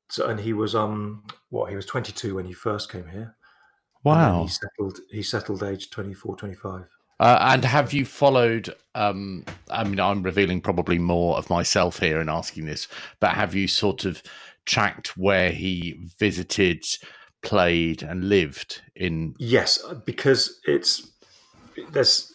so 0.10 0.28
and 0.30 0.40
he 0.40 0.54
was 0.54 0.74
um 0.76 1.24
what 1.50 1.70
he 1.70 1.76
was 1.76 1.86
22 1.86 2.36
when 2.36 2.46
he 2.46 2.54
first 2.54 2.92
came 2.92 3.08
here. 3.08 3.36
Wow. 4.04 4.44
he 4.44 4.48
settled 4.48 5.00
he 5.12 5.22
settled 5.22 5.64
age 5.64 5.90
24 5.90 6.38
25. 6.38 6.86
Uh, 7.20 7.38
and 7.42 7.66
have 7.66 7.92
you 7.92 8.06
followed? 8.06 8.74
Um, 8.96 9.44
I 9.70 9.84
mean, 9.84 10.00
I'm 10.00 10.24
revealing 10.24 10.62
probably 10.62 10.98
more 10.98 11.38
of 11.38 11.50
myself 11.50 12.00
here 12.00 12.22
in 12.22 12.30
asking 12.30 12.66
this, 12.66 12.88
but 13.20 13.32
have 13.32 13.54
you 13.54 13.68
sort 13.68 14.06
of 14.06 14.24
tracked 14.66 15.18
where 15.18 15.52
he 15.52 16.00
visited, 16.18 16.86
played, 17.42 18.04
and 18.04 18.30
lived 18.30 18.82
in? 18.96 19.36
Yes, 19.38 19.84
because 20.06 20.62
it's 20.66 21.12
there's 21.92 22.32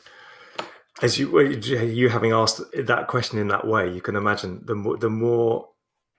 as 1.03 1.18
you 1.18 1.40
you 1.40 2.11
having 2.11 2.33
asked 2.33 2.61
that 2.75 3.09
question 3.09 3.38
in 3.38 3.49
that 3.49 3.66
way, 3.66 3.90
you 3.90 4.03
can 4.03 4.16
imagine 4.16 4.62
the 4.66 4.75
more 4.75 4.99
the 4.99 5.09
more 5.09 5.68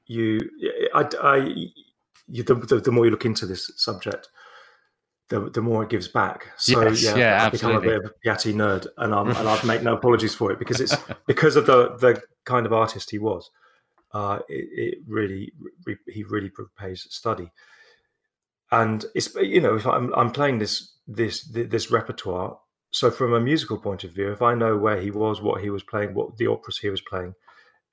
you, 0.08 0.40
I, 0.94 1.10
I 1.22 1.38
you, 2.28 2.44
the, 2.44 2.56
the, 2.56 2.92
more 2.92 3.06
you 3.06 3.12
look 3.12 3.26
into 3.26 3.46
this 3.46 3.72
subject, 3.76 4.30
the, 5.30 5.50
the 5.50 5.62
more 5.62 5.84
it 5.84 5.90
gives 5.90 6.08
back. 6.08 6.48
So 6.58 6.82
yes, 6.82 7.04
yeah, 7.04 7.16
yeah, 7.16 7.46
I 7.46 7.50
become 7.50 7.76
a 7.76 7.82
bit 7.82 7.98
of 7.98 8.06
a 8.06 8.28
Piatti 8.28 8.54
nerd, 8.54 8.88
and 8.98 9.14
I'm, 9.14 9.30
and 9.30 9.48
I've 9.48 9.64
make 9.64 9.82
no 9.82 9.94
apologies 9.98 10.36
for 10.36 10.52
it 10.52 10.60
because 10.60 10.80
it's 10.80 10.96
because 11.28 11.56
of 11.56 11.66
the 11.66 11.96
the 11.98 12.22
kind 12.46 12.66
of 12.66 12.74
artist 12.74 13.12
he 13.12 13.20
was. 13.20 13.50
Uh, 14.14 14.40
it, 14.48 14.68
it, 14.72 14.98
really 15.08 15.52
he 16.08 16.24
really 16.24 16.52
pays 16.78 17.06
study, 17.10 17.52
and 18.72 19.06
it's 19.16 19.34
you 19.36 19.60
know 19.60 19.76
if 19.76 19.86
I'm 19.86 20.14
I'm 20.14 20.32
playing 20.32 20.60
this 20.60 20.96
this 21.08 21.44
this 21.52 21.92
repertoire. 21.92 22.60
So 22.92 23.12
from 23.12 23.34
a 23.34 23.42
musical 23.42 23.78
point 23.78 24.06
of 24.06 24.14
view, 24.14 24.32
if 24.32 24.42
I 24.42 24.56
know 24.56 24.78
where 24.78 25.02
he 25.02 25.12
was, 25.12 25.42
what 25.42 25.62
he 25.62 25.70
was 25.70 25.84
playing, 25.84 26.14
what 26.14 26.38
the 26.38 26.48
operas 26.48 26.78
he 26.78 26.88
was 26.88 27.02
playing, 27.02 27.34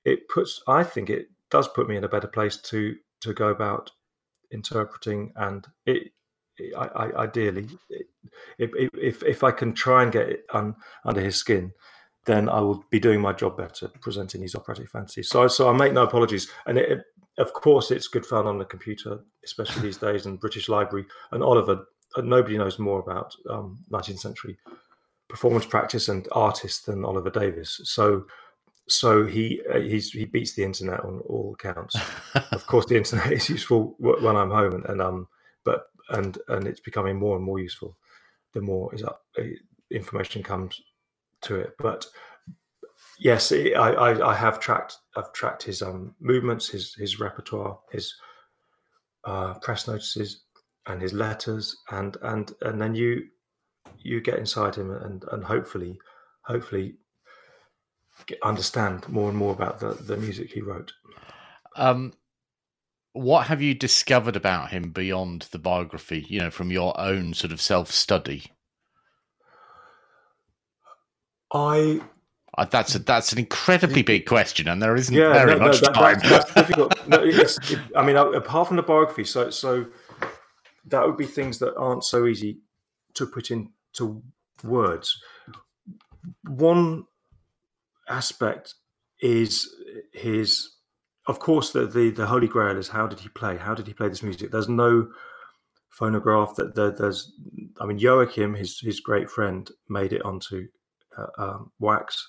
it 0.05 0.29
puts 0.29 0.61
I 0.65 0.83
think 0.83 1.09
it 1.09 1.27
does 1.53 1.67
put 1.67 1.87
me 1.87 1.95
in 1.95 2.03
a 2.03 2.09
better 2.09 2.27
place 2.27 2.57
to 2.57 2.95
to 3.21 3.31
go 3.31 3.49
about 3.49 3.91
interpreting 4.51 5.31
and 5.35 5.67
it, 5.85 6.11
it 6.57 6.75
I, 6.75 6.87
I, 6.87 7.23
ideally 7.23 7.69
it, 8.57 8.71
if 8.95 9.21
if 9.23 9.43
I 9.43 9.51
can 9.51 9.73
try 9.73 10.01
and 10.03 10.11
get 10.11 10.29
it 10.29 10.45
un, 10.51 10.75
under 11.05 11.21
his 11.21 11.35
skin 11.35 11.71
then 12.25 12.49
I 12.49 12.59
will 12.59 12.83
be 12.89 12.99
doing 12.99 13.21
my 13.21 13.33
job 13.33 13.57
better 13.57 13.89
presenting 14.01 14.41
these 14.41 14.55
operatic 14.55 14.89
fantasies. 14.89 15.29
So 15.29 15.47
so 15.47 15.69
I 15.69 15.73
make 15.73 15.93
no 15.93 16.03
apologies. 16.03 16.49
And 16.65 16.77
it, 16.77 17.03
of 17.37 17.53
course 17.53 17.91
it's 17.91 18.07
good 18.07 18.25
fun 18.25 18.47
on 18.47 18.57
the 18.57 18.65
computer 18.65 19.19
especially 19.45 19.83
these 19.83 19.97
days 20.07 20.25
and 20.25 20.39
British 20.39 20.69
Library. 20.69 21.05
And 21.31 21.43
Oliver 21.43 21.85
uh, 22.15 22.21
nobody 22.21 22.57
knows 22.57 22.79
more 22.79 22.99
about 22.99 23.35
um, 23.49 23.79
19th 23.91 24.19
century 24.19 24.57
performance 25.29 25.65
practice 25.65 26.09
and 26.09 26.27
artists 26.31 26.83
than 26.85 27.05
Oliver 27.05 27.29
Davis. 27.29 27.81
So 27.83 28.25
so 28.87 29.25
he 29.25 29.61
uh, 29.73 29.79
he 29.79 30.25
beats 30.25 30.53
the 30.53 30.63
internet 30.63 31.01
on 31.01 31.19
all 31.21 31.55
accounts. 31.59 31.95
of 32.51 32.65
course, 32.67 32.85
the 32.85 32.97
internet 32.97 33.31
is 33.31 33.49
useful 33.49 33.95
when 33.99 34.35
I'm 34.35 34.51
home, 34.51 34.73
and, 34.73 34.85
and, 34.85 35.01
um, 35.01 35.27
but 35.63 35.87
and 36.09 36.37
and 36.49 36.67
it's 36.67 36.81
becoming 36.81 37.17
more 37.17 37.35
and 37.35 37.45
more 37.45 37.59
useful 37.59 37.97
the 38.53 38.61
more 38.61 38.93
is 38.95 39.03
up, 39.03 39.23
uh, 39.37 39.43
information 39.91 40.41
comes 40.41 40.79
to 41.41 41.55
it. 41.55 41.73
But 41.77 42.05
yes, 43.19 43.51
I, 43.51 43.71
I, 43.75 44.31
I 44.31 44.35
have 44.35 44.59
tracked 44.59 44.97
I've 45.15 45.33
tracked 45.33 45.63
his 45.63 45.81
um 45.81 46.15
movements, 46.19 46.69
his 46.69 46.93
his 46.95 47.19
repertoire, 47.19 47.79
his 47.91 48.13
uh, 49.25 49.55
press 49.55 49.87
notices, 49.87 50.43
and 50.87 51.01
his 51.01 51.13
letters, 51.13 51.75
and 51.91 52.17
and 52.21 52.53
and 52.61 52.79
then 52.79 52.95
you 52.95 53.27
you 53.99 54.21
get 54.21 54.39
inside 54.39 54.75
him, 54.75 54.91
and 54.91 55.23
and 55.31 55.43
hopefully 55.43 55.99
hopefully 56.45 56.95
understand 58.43 59.07
more 59.09 59.29
and 59.29 59.37
more 59.37 59.53
about 59.53 59.79
the, 59.79 59.93
the 59.93 60.17
music 60.17 60.51
he 60.51 60.61
wrote. 60.61 60.93
Um, 61.75 62.13
what 63.13 63.47
have 63.47 63.61
you 63.61 63.73
discovered 63.73 64.35
about 64.35 64.71
him 64.71 64.91
beyond 64.91 65.47
the 65.51 65.59
biography? 65.59 66.25
You 66.27 66.41
know, 66.41 66.51
from 66.51 66.71
your 66.71 66.99
own 66.99 67.33
sort 67.33 67.51
of 67.51 67.61
self 67.61 67.91
study. 67.91 68.51
I. 71.53 72.01
Uh, 72.55 72.65
that's 72.65 72.93
a, 72.93 72.99
that's 72.99 73.31
an 73.31 73.39
incredibly 73.39 74.03
big 74.03 74.27
question, 74.27 74.67
and 74.67 74.79
there 74.79 74.95
isn't 74.95 75.15
yeah, 75.15 75.33
very 75.33 75.57
no, 75.57 75.65
much 75.65 75.81
no, 75.81 75.87
that, 75.87 75.93
time. 75.95 76.19
That's, 76.19 76.51
that's 76.51 76.53
difficult. 76.53 77.07
No, 77.07 77.23
it, 77.23 77.79
I 77.95 78.05
mean, 78.05 78.15
apart 78.15 78.67
from 78.67 78.77
the 78.77 78.83
biography, 78.83 79.23
so 79.23 79.49
so 79.49 79.87
that 80.85 81.05
would 81.05 81.17
be 81.17 81.25
things 81.25 81.57
that 81.59 81.75
aren't 81.75 82.03
so 82.03 82.27
easy 82.27 82.59
to 83.15 83.25
put 83.25 83.49
into 83.49 84.21
words. 84.63 85.19
One 86.47 87.05
aspect 88.09 88.75
is 89.21 89.73
his 90.13 90.77
of 91.27 91.39
course 91.39 91.71
the, 91.71 91.85
the 91.85 92.11
the 92.11 92.25
holy 92.25 92.47
grail 92.47 92.77
is 92.77 92.89
how 92.89 93.07
did 93.07 93.19
he 93.19 93.29
play? 93.29 93.57
How 93.57 93.73
did 93.73 93.87
he 93.87 93.93
play 93.93 94.09
this 94.09 94.23
music? 94.23 94.51
There's 94.51 94.69
no 94.69 95.07
phonograph 95.89 96.55
that 96.55 96.73
there, 96.73 96.89
there's 96.89 97.33
i 97.79 97.85
mean 97.85 97.99
joachim 97.99 98.55
his 98.55 98.79
his 98.79 98.99
great 98.99 99.29
friend 99.29 99.69
made 99.89 100.11
it 100.11 100.25
onto 100.25 100.65
uh, 101.15 101.27
um, 101.37 101.71
wax 101.77 102.27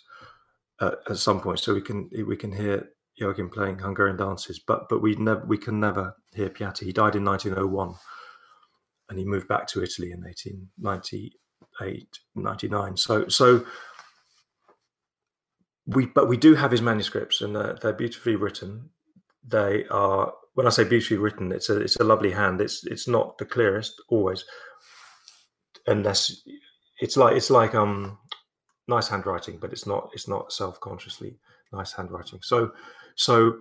uh, 0.80 0.92
at 1.08 1.16
some 1.16 1.40
point. 1.40 1.58
So 1.58 1.74
we 1.74 1.80
can 1.80 2.10
we 2.26 2.36
can 2.36 2.52
hear 2.52 2.90
joachim 3.16 3.48
playing 3.48 3.78
hungarian 3.78 4.16
dances 4.16 4.58
but 4.58 4.88
but 4.88 5.00
we 5.00 5.14
never 5.16 5.44
we 5.46 5.58
can 5.58 5.80
never 5.80 6.14
hear 6.34 6.50
piatti. 6.50 6.84
He 6.84 6.92
died 6.92 7.16
in 7.16 7.24
1901 7.24 7.94
and 9.08 9.18
he 9.18 9.24
moved 9.24 9.48
back 9.48 9.66
to 9.68 9.82
italy 9.82 10.10
in 10.12 10.22
1898 10.22 12.18
99 12.34 12.96
so 12.96 13.28
so 13.28 13.64
we 15.86 16.06
but 16.06 16.28
we 16.28 16.36
do 16.36 16.54
have 16.54 16.70
his 16.70 16.82
manuscripts 16.82 17.40
and 17.40 17.54
they're, 17.54 17.78
they're, 17.80 17.92
beautifully 17.92 18.36
written. 18.36 18.90
They 19.46 19.84
are 19.90 20.32
when 20.54 20.66
i 20.66 20.70
say 20.70 20.84
beautifully 20.84 21.18
written 21.18 21.52
it's 21.52 21.68
a 21.68 21.80
it's 21.80 21.96
a 21.96 22.04
lovely 22.04 22.30
hand. 22.30 22.60
It's 22.60 22.84
it's 22.86 23.06
not 23.08 23.38
the 23.38 23.44
clearest 23.44 24.00
always 24.08 24.44
unless 25.86 26.42
it's 27.00 27.16
like 27.16 27.36
it's 27.36 27.50
like 27.50 27.74
um 27.74 28.18
nice 28.88 29.08
handwriting 29.08 29.58
but 29.58 29.72
it's 29.72 29.86
not 29.86 30.10
it's 30.14 30.28
not 30.28 30.52
self-consciously 30.52 31.36
nice 31.72 31.92
handwriting. 31.92 32.40
So 32.42 32.72
so 33.14 33.58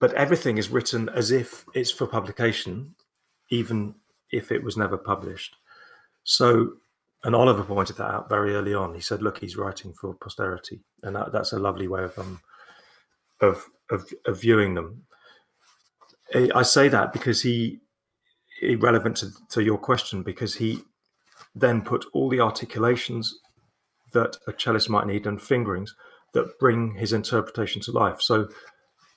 but 0.00 0.14
everything 0.14 0.58
is 0.58 0.68
written 0.68 1.08
as 1.08 1.32
if 1.32 1.64
it's 1.74 1.90
for 1.90 2.06
publication 2.06 2.94
even 3.50 3.94
if 4.30 4.52
it 4.52 4.62
was 4.62 4.76
never 4.76 4.98
published. 4.98 5.56
So 6.22 6.74
and 7.28 7.36
Oliver 7.36 7.62
pointed 7.62 7.96
that 7.98 8.10
out 8.10 8.30
very 8.30 8.54
early 8.54 8.72
on. 8.72 8.94
He 8.94 9.02
said, 9.02 9.20
"Look, 9.20 9.36
he's 9.36 9.54
writing 9.54 9.92
for 9.92 10.14
posterity," 10.14 10.80
and 11.02 11.14
that, 11.14 11.30
that's 11.30 11.52
a 11.52 11.58
lovely 11.58 11.86
way 11.86 12.02
of 12.04 12.18
um, 12.18 12.40
of, 13.42 13.66
of, 13.90 14.10
of 14.24 14.40
viewing 14.40 14.72
them. 14.72 15.04
I 16.34 16.62
say 16.62 16.88
that 16.88 17.12
because 17.12 17.42
he 17.42 17.80
irrelevant 18.62 19.18
to, 19.18 19.26
to 19.50 19.62
your 19.62 19.76
question 19.76 20.22
because 20.22 20.54
he 20.54 20.80
then 21.54 21.82
put 21.82 22.06
all 22.14 22.30
the 22.30 22.40
articulations 22.40 23.38
that 24.14 24.38
a 24.46 24.52
cellist 24.54 24.88
might 24.88 25.06
need 25.06 25.26
and 25.26 25.42
fingerings 25.42 25.94
that 26.32 26.58
bring 26.58 26.94
his 26.94 27.12
interpretation 27.12 27.82
to 27.82 27.92
life. 27.92 28.22
So, 28.22 28.48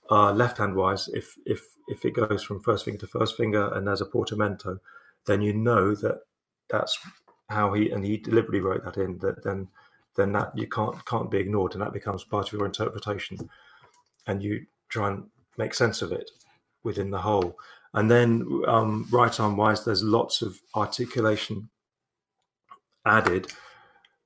uh, 0.09 0.33
left 0.33 0.57
hand 0.57 0.75
wise, 0.75 1.07
if 1.13 1.33
if 1.45 1.61
if 1.87 2.03
it 2.03 2.11
goes 2.11 2.43
from 2.43 2.61
first 2.61 2.83
finger 2.83 2.99
to 2.99 3.07
first 3.07 3.37
finger 3.37 3.71
and 3.73 3.87
there's 3.87 4.01
a 4.01 4.05
portamento, 4.05 4.79
then 5.27 5.41
you 5.41 5.53
know 5.53 5.95
that 5.95 6.19
that's 6.69 6.99
how 7.51 7.73
he 7.73 7.91
and 7.91 8.05
he 8.05 8.17
deliberately 8.17 8.61
wrote 8.61 8.83
that 8.83 8.97
in 8.97 9.17
that 9.19 9.43
then 9.43 9.67
then 10.15 10.31
that 10.33 10.51
you 10.57 10.67
can't 10.67 11.03
can't 11.05 11.31
be 11.31 11.37
ignored 11.37 11.73
and 11.73 11.81
that 11.81 11.93
becomes 11.93 12.23
part 12.23 12.47
of 12.47 12.53
your 12.53 12.65
interpretation. 12.65 13.37
And 14.27 14.43
you 14.43 14.65
try 14.89 15.09
and 15.09 15.23
make 15.57 15.73
sense 15.73 16.01
of 16.01 16.11
it 16.11 16.29
within 16.83 17.11
the 17.11 17.19
whole. 17.19 17.57
And 17.93 18.09
then 18.09 18.61
um, 18.67 19.07
right 19.11 19.37
arm 19.39 19.57
wise 19.57 19.83
there's 19.83 20.03
lots 20.03 20.41
of 20.41 20.59
articulation 20.75 21.69
added 23.05 23.51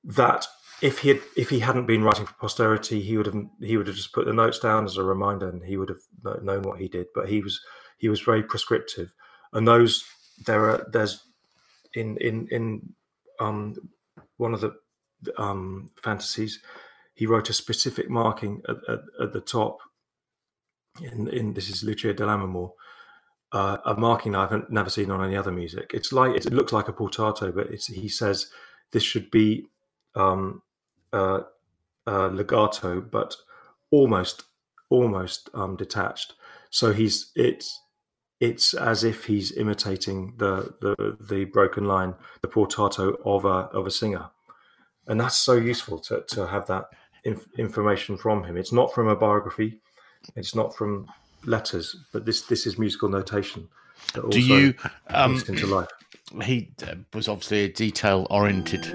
that 0.03 0.45
if 0.81 0.99
he 0.99 1.09
had 1.09 1.21
if 1.37 1.49
he 1.49 1.59
hadn't 1.59 1.85
been 1.85 2.03
writing 2.03 2.25
for 2.25 2.33
posterity 2.33 3.01
he 3.01 3.17
would 3.17 3.25
have 3.25 3.45
he 3.61 3.77
would 3.77 3.87
have 3.87 3.95
just 3.95 4.13
put 4.13 4.25
the 4.25 4.33
notes 4.33 4.59
down 4.59 4.85
as 4.85 4.97
a 4.97 5.03
reminder 5.03 5.49
and 5.49 5.63
he 5.63 5.77
would 5.77 5.89
have 5.89 6.43
known 6.43 6.63
what 6.63 6.79
he 6.79 6.87
did. 6.87 7.07
But 7.15 7.29
he 7.29 7.41
was 7.41 7.59
he 7.97 8.09
was 8.09 8.21
very 8.21 8.43
prescriptive. 8.43 9.13
And 9.53 9.67
those 9.67 10.03
there 10.45 10.69
are 10.69 10.87
there's 10.91 11.23
in 11.93 12.17
in 12.17 12.47
in 12.51 12.93
um, 13.39 13.75
one 14.37 14.53
of 14.53 14.61
the 14.61 14.75
um, 15.37 15.89
fantasies, 16.03 16.59
he 17.13 17.25
wrote 17.25 17.49
a 17.49 17.53
specific 17.53 18.09
marking 18.09 18.61
at, 18.67 18.77
at, 18.87 18.99
at 19.21 19.33
the 19.33 19.41
top. 19.41 19.79
In, 21.01 21.27
in 21.27 21.53
this 21.53 21.69
is 21.69 21.83
Lucia 21.83 22.13
di 22.13 22.23
Lammermoor, 22.23 22.71
uh, 23.51 23.77
a 23.85 23.95
marking 23.95 24.35
I've 24.35 24.69
never 24.69 24.89
seen 24.89 25.11
on 25.11 25.23
any 25.23 25.35
other 25.35 25.51
music. 25.51 25.91
It's 25.93 26.13
like 26.13 26.35
it 26.35 26.51
looks 26.53 26.71
like 26.71 26.87
a 26.87 26.93
portato, 26.93 27.53
but 27.53 27.67
he 27.73 28.07
says 28.07 28.49
this 28.91 29.03
should 29.03 29.29
be 29.29 29.67
um, 30.15 30.61
uh, 31.11 31.41
uh, 32.07 32.27
legato, 32.27 33.01
but 33.01 33.35
almost 33.91 34.43
almost 34.89 35.49
um, 35.53 35.75
detached. 35.75 36.33
So 36.69 36.93
he's 36.93 37.31
it's 37.35 37.81
it's 38.39 38.73
as 38.73 39.03
if 39.03 39.25
he's 39.25 39.55
imitating 39.57 40.33
the 40.37 40.73
the, 40.81 41.17
the 41.19 41.45
broken 41.45 41.85
line, 41.85 42.13
the 42.41 42.47
portato 42.47 43.15
of 43.25 43.45
a 43.45 43.69
of 43.77 43.87
a 43.87 43.91
singer, 43.91 44.29
and 45.07 45.19
that's 45.19 45.37
so 45.37 45.53
useful 45.53 45.99
to 45.99 46.23
to 46.27 46.47
have 46.47 46.67
that 46.67 46.89
inf- 47.23 47.47
information 47.57 48.17
from 48.17 48.43
him. 48.43 48.57
It's 48.57 48.73
not 48.73 48.93
from 48.93 49.07
a 49.07 49.15
biography, 49.15 49.79
it's 50.35 50.55
not 50.55 50.75
from 50.75 51.07
letters, 51.45 51.95
but 52.11 52.25
this 52.25 52.41
this 52.43 52.67
is 52.67 52.77
musical 52.77 53.09
notation. 53.09 53.67
Do 54.29 54.41
you 54.41 54.73
um, 55.07 55.41
into 55.47 55.67
life. 55.67 55.89
He 56.43 56.71
uh, 56.85 56.95
was 57.13 57.27
obviously 57.27 57.65
a 57.65 57.69
detail 57.69 58.27
oriented 58.29 58.85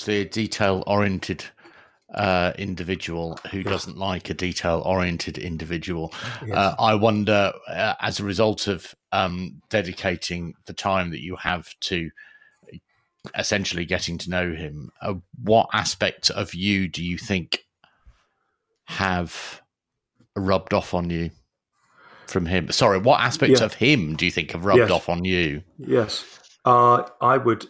obviously 0.00 0.20
a 0.22 0.24
detail 0.24 0.82
oriented 0.86 1.44
uh, 2.14 2.52
individual 2.56 3.38
who 3.50 3.62
doesn't 3.62 3.98
like 3.98 4.30
a 4.30 4.34
detail 4.34 4.82
oriented 4.86 5.36
individual. 5.36 6.12
Yes. 6.44 6.56
Uh, 6.56 6.74
I 6.78 6.94
wonder, 6.94 7.52
uh, 7.68 7.94
as 8.00 8.18
a 8.18 8.24
result 8.24 8.66
of 8.66 8.94
um, 9.12 9.60
dedicating 9.68 10.54
the 10.64 10.72
time 10.72 11.10
that 11.10 11.20
you 11.20 11.36
have 11.36 11.68
to 11.80 12.10
essentially 13.36 13.84
getting 13.84 14.16
to 14.18 14.30
know 14.30 14.54
him, 14.54 14.90
uh, 15.02 15.14
what 15.42 15.68
aspects 15.74 16.30
of 16.30 16.54
you 16.54 16.88
do 16.88 17.04
you 17.04 17.18
think 17.18 17.66
have 18.86 19.60
rubbed 20.34 20.72
off 20.72 20.94
on 20.94 21.10
you 21.10 21.30
from 22.26 22.46
him? 22.46 22.72
Sorry, 22.72 22.98
what 22.98 23.20
aspects 23.20 23.60
of 23.60 23.74
him 23.74 24.16
do 24.16 24.24
you 24.24 24.30
think 24.30 24.52
have 24.52 24.64
rubbed 24.64 24.78
yes. 24.78 24.90
off 24.90 25.10
on 25.10 25.24
you? 25.26 25.62
Yes. 25.78 26.24
Uh, 26.64 27.04
I 27.20 27.36
would 27.36 27.66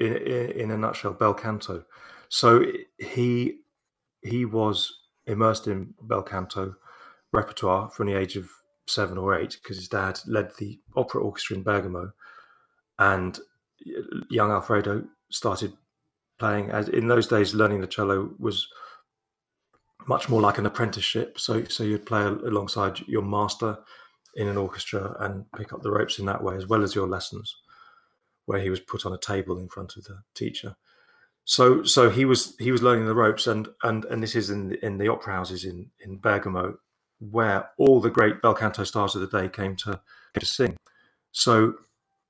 in, 0.00 0.16
in, 0.16 0.70
a 0.70 0.78
nutshell, 0.78 1.12
bel 1.12 1.34
canto. 1.34 1.84
So 2.28 2.64
he 2.98 3.58
he 4.22 4.44
was 4.44 4.92
immersed 5.26 5.66
in 5.66 5.94
bel 6.02 6.22
canto 6.22 6.74
repertoire 7.32 7.90
from 7.90 8.06
the 8.06 8.18
age 8.18 8.36
of 8.36 8.50
seven 8.86 9.18
or 9.18 9.38
eight 9.38 9.58
because 9.62 9.76
his 9.76 9.88
dad 9.88 10.18
led 10.26 10.50
the 10.58 10.80
opera 10.96 11.22
orchestra 11.22 11.56
in 11.56 11.62
Bergamo, 11.62 12.12
and 12.98 13.38
young 14.30 14.50
Alfredo 14.50 15.04
started 15.30 15.72
playing. 16.38 16.70
As 16.70 16.88
in 16.88 17.06
those 17.06 17.26
days, 17.26 17.54
learning 17.54 17.80
the 17.80 17.86
cello 17.86 18.30
was 18.38 18.66
much 20.06 20.28
more 20.28 20.40
like 20.40 20.58
an 20.58 20.66
apprenticeship. 20.66 21.38
So 21.38 21.64
so 21.64 21.84
you'd 21.84 22.06
play 22.06 22.22
alongside 22.22 23.00
your 23.06 23.22
master 23.22 23.78
in 24.36 24.48
an 24.48 24.56
orchestra 24.56 25.16
and 25.20 25.44
pick 25.52 25.72
up 25.72 25.82
the 25.82 25.90
ropes 25.90 26.18
in 26.18 26.26
that 26.26 26.42
way, 26.42 26.56
as 26.56 26.66
well 26.66 26.82
as 26.82 26.94
your 26.94 27.06
lessons 27.06 27.54
where 28.50 28.60
he 28.60 28.68
was 28.68 28.80
put 28.80 29.06
on 29.06 29.12
a 29.12 29.18
table 29.18 29.60
in 29.60 29.68
front 29.68 29.96
of 29.96 30.02
the 30.02 30.18
teacher. 30.34 30.74
So 31.44 31.84
so 31.84 32.10
he 32.10 32.24
was 32.24 32.56
he 32.58 32.72
was 32.72 32.82
learning 32.82 33.06
the 33.06 33.14
ropes, 33.14 33.46
and 33.46 33.68
and 33.84 34.04
and 34.06 34.20
this 34.20 34.34
is 34.34 34.50
in 34.50 34.70
the, 34.70 34.84
in 34.84 34.98
the 34.98 35.06
opera 35.06 35.34
houses 35.34 35.64
in 35.64 35.88
in 36.00 36.18
Bergamo, 36.18 36.78
where 37.20 37.70
all 37.78 38.00
the 38.00 38.10
great 38.10 38.42
bel 38.42 38.54
canto 38.54 38.82
stars 38.82 39.14
of 39.14 39.20
the 39.20 39.38
day 39.38 39.48
came 39.48 39.76
to 39.76 40.00
to 40.40 40.44
sing. 40.44 40.76
So 41.30 41.74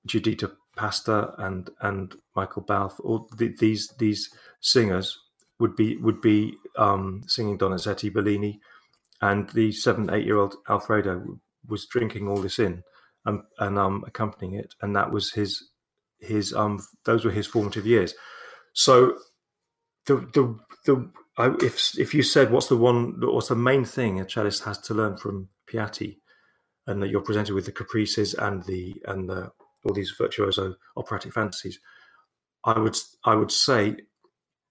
Giuditta 0.07 0.53
Pasta 0.77 1.33
and 1.39 1.71
and 1.81 2.15
Michael 2.37 2.65
Balfe, 2.65 3.01
all 3.01 3.31
the, 3.39 3.57
these 3.59 3.89
these 3.99 4.29
singers 4.61 5.19
would 5.59 5.75
be 5.75 5.97
would 5.97 6.21
be 6.21 6.55
um, 6.77 7.23
singing 7.27 7.57
Donizetti, 7.57 8.13
Bellini, 8.13 8.61
and 9.23 9.49
the 9.51 9.73
seven 9.73 10.11
eight 10.11 10.27
year 10.27 10.37
old 10.37 10.57
Alfredo 10.69 11.41
was 11.67 11.87
drinking 11.87 12.29
all 12.29 12.43
this 12.43 12.59
in 12.59 12.83
and, 13.25 13.41
and 13.59 13.79
um, 13.79 14.05
accompanying 14.07 14.55
it, 14.61 14.75
and 14.83 14.95
that 14.95 15.11
was 15.11 15.33
his 15.33 15.70
his 16.21 16.53
um 16.53 16.81
those 17.05 17.25
were 17.25 17.31
his 17.31 17.47
formative 17.47 17.87
years. 17.87 18.15
So 18.73 19.19
the 20.07 20.17
the 20.35 20.59
the 20.87 21.11
I, 21.39 21.55
if 21.63 21.99
if 21.99 22.15
you 22.15 22.23
said 22.23 22.51
what's 22.51 22.69
the 22.69 22.77
one 22.77 23.21
what's 23.21 23.49
the 23.49 23.57
main 23.57 23.85
thing 23.85 24.21
a 24.21 24.25
cellist 24.25 24.65
has 24.65 24.79
to 24.79 24.95
learn 24.95 25.17
from 25.17 25.49
Piatti, 25.71 26.19
and 26.87 27.03
that 27.03 27.09
you're 27.09 27.21
presented 27.21 27.55
with 27.55 27.67
the 27.67 27.73
caprices 27.73 28.35
and 28.35 28.63
the 28.65 28.95
and 29.07 29.29
the 29.29 29.53
all 29.85 29.95
these 29.95 30.15
virtuoso 30.17 30.75
operatic 30.97 31.33
fantasies, 31.33 31.79
I 32.65 32.79
would 32.79 32.97
I 33.25 33.35
would 33.35 33.53
say 33.53 33.97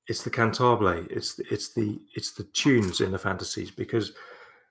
it's 0.07 0.23
the 0.23 0.29
cantabile. 0.29 1.09
It's 1.09 1.39
it's 1.51 1.73
the 1.73 1.99
it's 2.15 2.33
the 2.33 2.43
tunes 2.43 3.01
in 3.01 3.11
the 3.11 3.19
fantasies 3.19 3.71
because, 3.71 4.11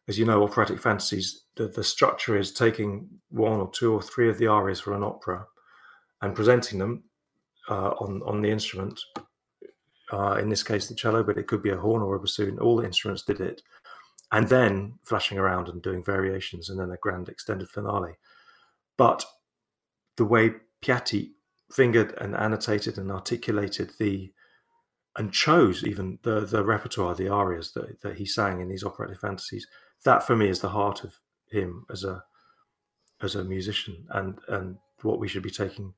as 0.08 0.18
you 0.18 0.24
know, 0.24 0.42
operatic 0.42 0.80
fantasies 0.80 1.44
the, 1.56 1.68
the 1.68 1.84
structure 1.84 2.36
is 2.36 2.52
taking 2.52 3.08
one 3.30 3.60
or 3.60 3.70
two 3.70 3.92
or 3.92 4.02
three 4.02 4.28
of 4.28 4.38
the 4.38 4.46
arias 4.46 4.80
for 4.80 4.94
an 4.94 5.02
opera, 5.02 5.46
and 6.22 6.34
presenting 6.34 6.78
them 6.78 7.04
uh, 7.68 7.90
on 8.00 8.22
on 8.24 8.42
the 8.42 8.50
instrument. 8.50 9.00
Uh, 10.10 10.38
in 10.40 10.48
this 10.48 10.62
case, 10.62 10.88
the 10.88 10.94
cello, 10.94 11.22
but 11.22 11.36
it 11.36 11.46
could 11.46 11.62
be 11.62 11.70
a 11.70 11.76
horn 11.76 12.02
or 12.02 12.16
a 12.16 12.20
bassoon. 12.20 12.58
All 12.58 12.76
the 12.76 12.86
instruments 12.86 13.22
did 13.22 13.40
it, 13.40 13.62
and 14.32 14.48
then 14.48 14.94
flashing 15.04 15.38
around 15.38 15.68
and 15.68 15.82
doing 15.82 16.02
variations, 16.02 16.70
and 16.70 16.80
then 16.80 16.90
a 16.90 16.96
grand 16.96 17.28
extended 17.28 17.68
finale. 17.68 18.14
But 18.96 19.24
the 20.16 20.24
way 20.24 20.52
Piatti 20.82 21.32
fingered 21.70 22.14
and 22.20 22.34
annotated 22.34 22.98
and 22.98 23.10
articulated 23.10 23.92
the 23.98 24.32
and 25.16 25.32
chose 25.32 25.84
even 25.84 26.18
the 26.22 26.40
the 26.40 26.64
repertoire, 26.64 27.14
the 27.14 27.28
arias 27.28 27.72
that, 27.72 28.00
that 28.02 28.16
he 28.16 28.24
sang 28.24 28.60
in 28.60 28.68
these 28.68 28.84
operatic 28.84 29.20
fantasies. 29.20 29.66
That 30.04 30.26
for 30.26 30.36
me 30.36 30.48
is 30.48 30.60
the 30.60 30.68
heart 30.68 31.04
of 31.04 31.14
him 31.50 31.84
as 31.90 32.04
a 32.04 32.22
as 33.20 33.34
a 33.34 33.44
musician 33.44 34.06
and 34.10 34.38
and 34.48 34.78
what 35.02 35.18
we 35.18 35.28
should 35.28 35.42
be 35.42 35.50
taking 35.50 35.92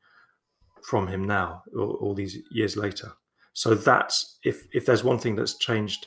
from 0.84 1.06
him 1.08 1.24
now, 1.24 1.62
all, 1.76 1.98
all 2.00 2.14
these 2.14 2.38
years 2.50 2.76
later. 2.76 3.12
So 3.52 3.74
that's 3.74 4.38
if 4.44 4.66
if 4.72 4.86
there's 4.86 5.04
one 5.04 5.18
thing 5.18 5.36
that's 5.36 5.58
changed 5.58 6.06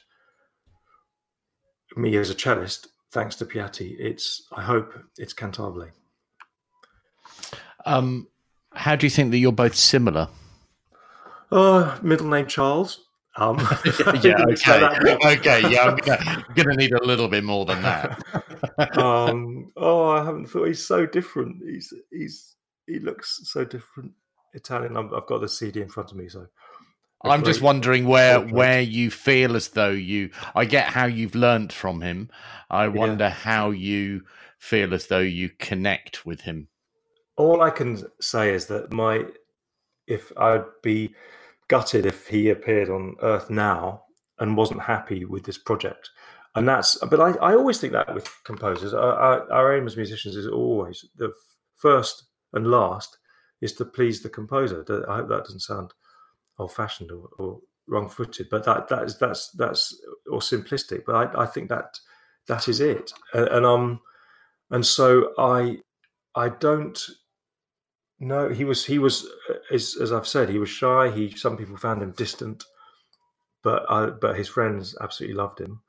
me 1.96 2.16
as 2.18 2.30
a 2.30 2.36
cellist, 2.36 2.88
thanks 3.12 3.36
to 3.38 3.46
Piatti, 3.46 3.96
it's 4.00 4.48
I 4.52 4.64
hope 4.64 4.94
it's 5.18 5.34
Cantabile. 5.34 5.92
Um, 7.86 8.28
how 8.74 8.96
do 8.96 9.06
you 9.06 9.10
think 9.10 9.32
that 9.32 9.38
you're 9.38 9.52
both 9.52 9.76
similar? 9.76 10.30
Uh, 11.52 11.98
middle 12.02 12.28
name 12.28 12.48
Charles. 12.48 13.06
Um, 13.36 13.58
yeah, 14.24 14.44
okay, 14.50 15.18
okay, 15.26 15.70
yeah. 15.70 15.84
I'm 15.84 15.96
gonna, 15.98 16.46
I'm 16.48 16.54
gonna, 16.56 16.76
need 16.76 16.94
a 16.94 17.04
little 17.04 17.28
bit 17.28 17.44
more 17.44 17.66
than 17.66 17.82
that. 17.82 18.98
um, 18.98 19.72
oh, 19.76 20.10
I 20.10 20.24
haven't 20.24 20.48
thought 20.48 20.66
he's 20.66 20.86
so 20.86 21.06
different. 21.06 21.58
He's 21.66 21.94
he's 22.12 22.56
he 22.88 23.00
looks 23.00 23.42
so 23.44 23.66
different. 23.66 24.12
Italian. 24.54 24.98
i 24.98 25.02
have 25.02 25.28
got 25.28 25.42
the 25.42 25.50
CD 25.50 25.82
in 25.82 25.90
front 25.90 26.12
of 26.12 26.18
me, 26.18 26.30
so 26.30 26.48
I'm 27.24 27.44
just 27.44 27.62
wondering 27.62 28.06
where 28.06 28.40
where 28.40 28.82
you 28.82 29.12
feel 29.12 29.56
as 29.56 29.70
though 29.70 29.92
you. 29.92 30.32
I 30.56 30.66
get 30.66 30.86
how 30.86 31.06
you've 31.06 31.36
learnt 31.36 31.72
from 31.74 32.02
him. 32.02 32.30
I 32.70 32.88
wonder 32.88 33.26
yeah. 33.26 33.30
how 33.30 33.72
you 33.72 34.24
feel 34.58 34.94
as 34.94 35.08
though 35.08 35.20
you 35.20 35.50
connect 35.50 36.26
with 36.26 36.42
him 36.42 36.68
all 37.36 37.62
I 37.62 37.70
can 37.70 38.06
say 38.22 38.54
is 38.54 38.68
that 38.68 38.92
my 38.92 39.26
if 40.08 40.32
I'd 40.38 40.66
be 40.82 41.16
gutted 41.68 42.06
if 42.06 42.28
he 42.28 42.50
appeared 42.50 42.90
on 42.90 43.16
Earth 43.22 43.50
now 43.50 44.04
and 44.40 44.58
wasn't 44.58 44.82
happy 44.82 45.26
with 45.26 45.44
this 45.46 45.58
project. 45.58 46.10
And 46.56 46.68
that's, 46.68 46.98
but 47.10 47.20
I, 47.20 47.32
I 47.32 47.56
always 47.56 47.80
think 47.80 47.94
that 47.94 48.14
with 48.14 48.30
composers, 48.44 48.94
our, 48.94 49.14
our, 49.14 49.52
our 49.52 49.78
aim 49.78 49.88
as 49.88 49.98
musicians 49.98 50.36
is 50.36 50.48
always 50.48 51.06
the 51.16 51.32
first 51.78 52.26
and 52.52 52.68
last 52.68 53.18
is 53.64 53.74
to 53.74 53.86
please 53.86 54.22
the 54.22 54.30
composer. 54.30 54.86
I 55.10 55.18
hope 55.18 55.30
that 55.30 55.46
doesn't 55.46 55.62
sound 55.62 55.94
old-fashioned 56.60 57.12
or, 57.12 57.30
or 57.40 57.60
wrong-footed, 57.88 58.48
but 58.50 58.64
that 58.66 58.88
that 58.90 59.04
is 59.04 59.18
that's 59.18 59.52
that's 59.52 59.96
or 60.32 60.40
simplistic. 60.40 61.04
But 61.06 61.16
I, 61.16 61.44
I 61.44 61.46
think 61.46 61.70
that 61.70 61.98
that 62.48 62.68
is 62.68 62.80
it, 62.82 63.14
and, 63.34 63.48
and 63.48 63.66
um, 63.66 64.02
and 64.70 64.86
so 64.86 65.34
I 65.38 65.80
I 66.36 66.50
don't 66.50 67.00
no, 68.20 68.50
he 68.50 68.64
was 68.64 68.86
he 68.86 69.00
was 69.00 69.26
uh, 69.50 69.56
as, 69.72 69.98
as 70.02 70.12
I've 70.12 70.28
said, 70.28 70.50
he 70.50 70.60
was 70.60 70.70
shy. 70.70 71.10
He 71.10 71.32
some 71.32 71.58
people 71.58 71.78
found 71.78 72.02
him 72.02 72.12
distant, 72.12 72.64
but 73.64 73.90
I, 73.90 74.08
but 74.08 74.38
his 74.38 74.50
friends 74.50 74.96
absolutely 75.02 75.36
loved 75.36 75.60
him, 75.60 75.82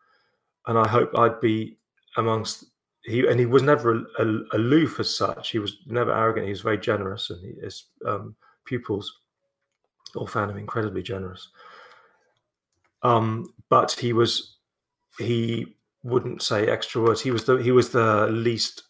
and 0.67 0.79
I 0.79 0.89
hope 0.89 1.17
I'd 1.17 1.41
be 1.41 1.79
amongst 2.17 2.65
he 3.05 3.27
and 3.27 3.39
he 3.39 3.47
was 3.47 3.63
never 3.63 4.05
aloof 4.53 5.01
as 5.01 5.15
such. 5.15 5.51
He 5.51 5.59
was 5.59 5.79
never 5.87 6.13
arrogant. 6.13 6.47
He 6.47 6.53
was 6.53 6.63
very 6.63 6.79
generous, 6.79 7.31
and 7.31 7.63
his 7.63 7.85
um, 8.07 8.35
pupils 8.65 9.21
all 10.17 10.27
found 10.27 10.51
him 10.51 10.59
incredibly 10.59 11.03
generous. 11.03 11.49
Um, 13.03 13.53
but 13.69 13.93
he 13.93 14.13
was 14.13 14.59
he 15.19 15.77
wouldn't 16.03 16.43
say 16.43 16.67
extra 16.67 17.03
words. 17.03 17.21
He 17.21 17.31
was 17.31 17.45
the 17.45 17.57
he 17.57 17.73
was 17.73 17.91
the 17.91 18.29
least 18.29 18.85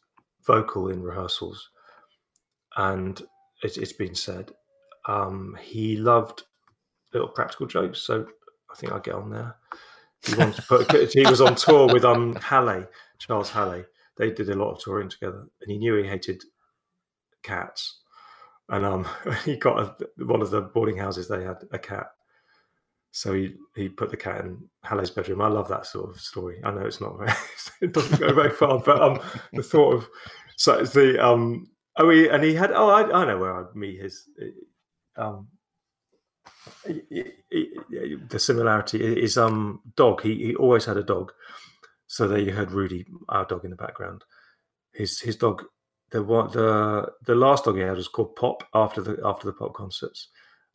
vocal 0.46 0.88
in 0.88 1.02
rehearsals 1.02 1.70
and 2.76 3.22
it, 3.62 3.76
has 3.76 3.92
been 3.92 4.14
said 4.14 4.50
um, 5.08 5.56
he 5.60 5.96
loved 5.96 6.44
little 7.12 7.28
practical 7.28 7.66
jokes. 7.66 8.00
So 8.00 8.26
I 8.70 8.76
think 8.76 8.92
I 8.92 8.98
get 8.98 9.14
on 9.14 9.30
there. 9.30 9.56
He 10.26 10.34
put. 10.68 11.12
he 11.12 11.26
was 11.26 11.40
on 11.40 11.54
tour 11.54 11.92
with 11.92 12.04
um 12.04 12.34
Charles 13.18 13.50
Halle. 13.50 13.84
They 14.16 14.30
did 14.30 14.48
a 14.50 14.54
lot 14.54 14.72
of 14.72 14.80
touring 14.82 15.08
together, 15.08 15.46
and 15.60 15.70
he 15.70 15.78
knew 15.78 15.96
he 15.96 16.08
hated 16.08 16.42
cats. 17.42 18.00
And 18.68 18.84
um, 18.84 19.06
he 19.44 19.56
got 19.56 19.78
a, 19.78 20.24
one 20.24 20.42
of 20.42 20.50
the 20.50 20.62
boarding 20.62 20.96
houses. 20.96 21.28
They 21.28 21.42
had 21.44 21.58
a 21.72 21.78
cat, 21.78 22.06
so 23.10 23.32
he 23.32 23.54
he 23.74 23.88
put 23.88 24.10
the 24.10 24.16
cat 24.16 24.44
in 24.44 24.68
Halle's 24.82 25.10
bedroom. 25.10 25.42
I 25.42 25.48
love 25.48 25.68
that 25.68 25.86
sort 25.86 26.10
of 26.10 26.20
story. 26.20 26.60
I 26.64 26.70
know 26.70 26.82
it's 26.86 27.00
not 27.00 27.18
very, 27.18 27.32
it 27.82 27.92
doesn't 27.92 28.20
go 28.20 28.32
very 28.32 28.50
far, 28.50 28.78
but 28.78 29.02
um, 29.02 29.20
the 29.52 29.62
thought 29.62 29.94
of 29.94 30.08
so 30.56 30.78
it's 30.78 30.92
the 30.92 31.24
um 31.24 31.68
Oh, 31.96 32.10
he, 32.10 32.28
and 32.28 32.42
he 32.42 32.54
had. 32.54 32.72
Oh, 32.72 32.88
I, 32.88 33.22
I 33.22 33.24
know 33.24 33.38
where 33.38 33.54
I'd 33.54 33.74
meet 33.76 34.00
his. 34.00 34.28
Um, 35.16 35.48
the 36.84 38.38
similarity 38.38 39.22
is 39.22 39.38
um 39.38 39.80
dog. 39.96 40.22
He 40.22 40.34
he 40.46 40.54
always 40.56 40.84
had 40.84 40.96
a 40.96 41.04
dog. 41.04 41.32
So 42.06 42.28
there 42.28 42.38
you 42.38 42.52
heard 42.52 42.72
Rudy, 42.72 43.06
our 43.28 43.44
dog, 43.44 43.64
in 43.64 43.70
the 43.70 43.76
background. 43.76 44.24
His 44.92 45.20
his 45.20 45.36
dog. 45.36 45.64
The 46.10 46.22
one 46.22 46.50
the 46.52 47.10
the 47.26 47.34
last 47.34 47.64
dog 47.64 47.76
he 47.76 47.82
had 47.82 47.96
was 47.96 48.08
called 48.08 48.36
Pop 48.36 48.62
after 48.74 49.00
the 49.00 49.18
after 49.24 49.46
the 49.46 49.52
pop 49.52 49.74
concerts, 49.74 50.28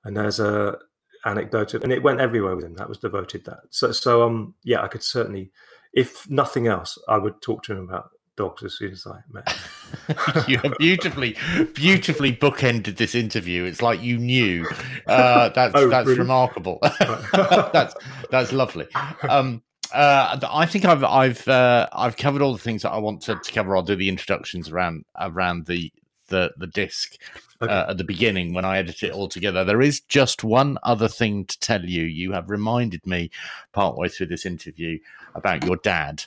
and 0.03 0.17
there's 0.17 0.39
a 0.39 0.77
anecdote 1.25 1.73
and 1.73 1.91
it 1.91 2.03
went 2.03 2.19
everywhere 2.19 2.55
with 2.55 2.65
him. 2.65 2.73
That 2.75 2.89
was 2.89 2.97
devoted 2.97 3.45
that. 3.45 3.59
So 3.69 3.91
so 3.91 4.23
um 4.23 4.55
yeah, 4.63 4.82
I 4.82 4.88
could 4.88 5.03
certainly, 5.03 5.51
if 5.93 6.30
nothing 6.30 6.67
else, 6.67 6.97
I 7.07 7.17
would 7.17 7.41
talk 7.41 7.63
to 7.63 7.73
him 7.73 7.84
about 7.89 8.09
dogs 8.36 8.63
as 8.63 8.73
soon 8.77 8.93
as 8.93 9.05
I 9.05 9.19
met. 9.32 10.47
you 10.47 10.57
have 10.59 10.73
beautifully, 10.80 11.36
beautifully 11.73 12.34
bookended 12.34 12.95
this 12.95 13.13
interview. 13.13 13.65
It's 13.65 13.82
like 13.82 14.01
you 14.01 14.17
knew. 14.17 14.65
Uh, 15.05 15.49
that's 15.49 15.73
oh, 15.75 15.89
that's 15.89 16.07
really? 16.07 16.19
remarkable. 16.19 16.80
that's 17.34 17.93
that's 18.32 18.51
lovely. 18.53 18.88
Um, 19.27 19.61
uh, 19.93 20.39
I 20.49 20.65
think 20.65 20.85
I've 20.85 21.03
I've 21.03 21.47
uh, 21.47 21.87
I've 21.91 22.17
covered 22.17 22.41
all 22.41 22.53
the 22.53 22.59
things 22.59 22.83
that 22.83 22.91
I 22.91 22.97
want 22.97 23.21
to, 23.23 23.35
to 23.35 23.51
cover. 23.51 23.75
I'll 23.75 23.83
do 23.83 23.95
the 23.95 24.09
introductions 24.09 24.69
around 24.69 25.05
around 25.19 25.65
the 25.65 25.91
the 26.27 26.51
the 26.57 26.67
disc 26.67 27.17
okay. 27.61 27.71
uh, 27.71 27.91
at 27.91 27.97
the 27.97 28.03
beginning 28.03 28.53
when 28.53 28.65
I 28.65 28.77
edit 28.77 29.03
it 29.03 29.11
all 29.11 29.27
together. 29.27 29.63
There 29.63 29.81
is 29.81 30.01
just 30.01 30.43
one 30.43 30.77
other 30.83 31.07
thing 31.07 31.45
to 31.45 31.59
tell 31.59 31.85
you. 31.85 32.03
You 32.03 32.31
have 32.33 32.49
reminded 32.49 33.05
me 33.05 33.31
partway 33.73 34.09
through 34.09 34.27
this 34.27 34.45
interview 34.45 34.99
about 35.35 35.63
your 35.63 35.77
dad. 35.77 36.25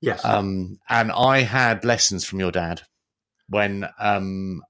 Yes. 0.00 0.24
Um, 0.24 0.78
and 0.88 1.10
I 1.10 1.40
had 1.40 1.84
lessons 1.84 2.24
from 2.24 2.38
your 2.38 2.52
dad 2.52 2.82
when 3.48 3.88
um, 3.98 4.62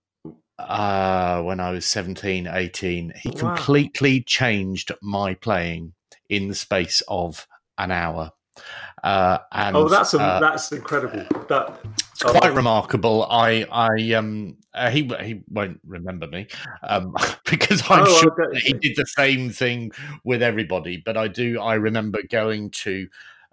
uh, 0.59 1.43
when 1.43 1.61
I 1.61 1.71
was 1.71 1.87
17, 1.87 2.47
18. 2.47 3.13
He 3.17 3.31
wow. 3.31 3.55
completely 3.55 4.23
changed 4.23 4.93
my 5.03 5.35
playing 5.35 5.93
in 6.29 6.49
the 6.49 6.55
space 6.55 7.03
of 7.09 7.47
an 7.79 7.91
hour. 7.91 8.33
Uh, 9.03 9.39
and, 9.53 9.77
oh, 9.77 9.89
that's 9.89 10.15
a, 10.15 10.21
uh, 10.21 10.41
that's 10.41 10.73
incredible. 10.73 11.25
That 11.49 11.79
it's 12.13 12.23
quite 12.23 12.51
oh. 12.51 12.55
remarkable. 12.55 13.27
I 13.31 13.65
I 13.71 14.15
um 14.15 14.57
uh, 14.75 14.91
he 14.91 15.09
he 15.23 15.43
won't 15.49 15.81
remember 15.87 16.27
me 16.27 16.49
um 16.83 17.15
because 17.45 17.83
I'm 17.89 18.05
oh, 18.07 18.21
sure 18.21 18.45
okay. 18.51 18.59
he 18.59 18.73
did 18.73 18.97
the 18.97 19.07
same 19.07 19.51
thing 19.51 19.93
with 20.25 20.43
everybody. 20.43 20.97
But 21.05 21.17
I 21.17 21.29
do 21.29 21.61
I 21.61 21.75
remember 21.75 22.19
going 22.29 22.71
to 22.71 23.09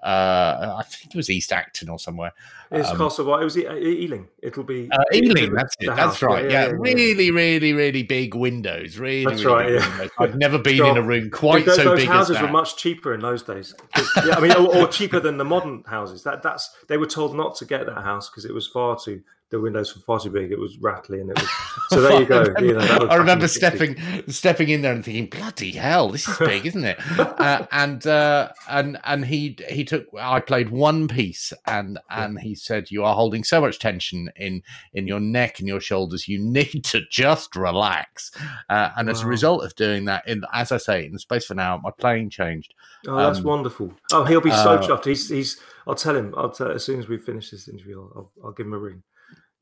uh, 0.06 0.76
I 0.78 0.84
think 0.84 1.16
it 1.16 1.18
was 1.18 1.32
East 1.32 1.52
Acton 1.52 1.90
or 1.90 1.98
somewhere. 1.98 2.32
It's 2.70 2.90
um, 2.90 2.98
Castle 2.98 3.34
It 3.40 3.44
was 3.44 3.58
Ealing. 3.58 4.28
It'll 4.40 4.64
be 4.64 4.88
uh, 4.92 5.04
Ealing. 5.12 5.54
That's 5.54 5.76
it. 5.80 5.88
That's 5.96 6.22
right. 6.22 6.46
Yeah, 6.46 6.52
yeah, 6.52 6.68
yeah, 6.68 6.74
really, 6.78 7.32
really, 7.32 7.74
really 7.74 8.04
big 8.04 8.36
windows. 8.36 9.00
Really, 9.00 9.26
that's 9.26 9.44
really 9.44 9.56
right. 9.56 9.74
Yeah. 9.74 9.90
Windows. 9.90 10.12
I've 10.20 10.36
never 10.36 10.60
been 10.60 10.78
sure. 10.78 10.92
in 10.92 10.98
a 10.98 11.02
room 11.02 11.32
quite 11.32 11.66
those, 11.66 11.78
so 11.78 11.84
those 11.86 12.02
big. 12.02 12.08
houses 12.08 12.40
were 12.40 12.48
much 12.48 12.78
cheaper 12.78 13.16
in 13.16 13.22
those 13.22 13.42
days. 13.42 13.74
yeah, 13.98 14.36
I 14.36 14.40
mean, 14.40 14.52
or, 14.52 14.78
or, 14.78 14.88
cheaper 14.88 15.20
than 15.20 15.38
the 15.38 15.46
modern 15.46 15.84
houses. 15.88 16.22
That 16.22 16.44
that's 16.44 16.70
they 16.88 16.98
were 16.98 17.08
told 17.08 17.36
not 17.36 17.56
to 17.56 17.66
get 17.66 17.88
that 17.88 18.04
house 18.04 18.30
because 18.30 18.46
it 18.46 18.54
was 18.54 18.68
far 18.68 19.00
too 19.00 19.24
the 19.52 19.60
windows 19.60 19.96
were 19.96 20.02
far 20.02 20.20
too 20.20 20.32
big. 20.32 20.52
It 20.52 20.60
was 20.60 20.78
rattly, 20.80 21.22
and 21.22 21.30
it 21.30 21.40
was. 21.40 21.50
So 21.90 22.02
there 22.02 22.20
you 22.20 22.26
go. 22.26 22.42
I 22.42 22.46
remember, 22.46 22.66
you 22.66 22.74
know, 22.74 23.08
I 23.08 23.16
remember 23.16 23.48
stepping 23.48 23.96
stepping 24.28 24.70
in 24.70 24.82
there 24.82 24.92
and 24.94 25.06
thinking, 25.06 25.28
"Bloody 25.28 25.72
hell, 25.72 26.10
this 26.10 26.28
is 26.28 26.38
big, 26.38 26.66
isn't 26.66 26.84
it?" 26.84 26.98
uh, 27.20 27.66
and 27.72 28.06
uh, 28.08 28.50
and 28.68 28.98
and 29.04 29.26
he 29.26 29.58
he 29.70 29.86
took. 29.86 30.08
I 30.20 30.40
played 30.40 30.72
one 30.72 31.08
piece, 31.08 31.54
and 31.68 32.00
and 32.10 32.40
he 32.40 32.56
said, 32.56 32.90
"You 32.90 33.04
are 33.04 33.14
holding 33.14 33.44
so 33.44 33.62
much 33.62 33.78
tension 33.78 34.30
in 34.36 34.64
in 34.94 35.08
your 35.08 35.20
neck 35.20 35.60
and 35.60 35.68
your 35.68 35.80
shoulders. 35.80 36.28
You 36.28 36.40
need 36.40 36.84
to 36.86 37.02
just 37.12 37.56
relax." 37.56 38.32
Uh, 38.70 38.90
and 38.98 39.10
as 39.10 39.22
a 39.22 39.28
result 39.28 39.64
of 39.64 39.76
doing 39.76 40.06
that, 40.06 40.28
in 40.28 40.44
as 40.54 40.72
I 40.72 40.78
say, 40.78 41.06
in 41.06 41.14
the 41.14 41.20
space 41.20 41.46
of 41.46 41.52
an 41.52 41.60
hour, 41.60 41.80
my 41.84 41.92
playing 41.92 42.32
changed. 42.32 42.74
Oh, 43.08 43.16
that's 43.16 43.40
Um, 43.40 43.46
wonderful. 43.46 43.94
Oh, 44.12 44.24
he'll 44.24 44.42
be 44.42 44.50
so 44.50 44.72
uh, 44.72 44.82
chuffed. 44.82 45.06
He's 45.06 45.30
he's. 45.30 45.60
I'll 45.88 45.94
tell 45.94 46.16
him. 46.16 46.34
I'll 46.36 46.50
tell 46.50 46.72
as 46.72 46.84
soon 46.84 47.00
as 47.00 47.08
we 47.08 47.20
finish 47.20 47.52
this 47.52 47.68
interview. 47.68 48.02
I'll, 48.16 48.32
I'll 48.44 48.52
give 48.52 48.66
him 48.66 48.74
a 48.74 48.80
ring 48.80 49.04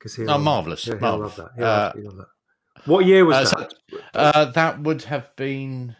because. 0.03 0.19
Oh, 0.27 0.37
marvellous, 0.37 0.83
He'll, 0.85 0.97
love 0.99 1.35
that. 1.37 1.49
He'll, 1.55 1.65
Uh, 1.65 1.91
love, 1.95 2.17
that. 2.17 2.27
What 2.85 3.05
year 3.05 3.25
was 3.25 3.35
uh, 3.37 3.45
so- 3.45 3.67
that? 3.91 4.01
Uh, 4.13 4.45
that 4.51 4.81
would 4.81 5.03
have 5.03 5.35
been. 5.35 5.95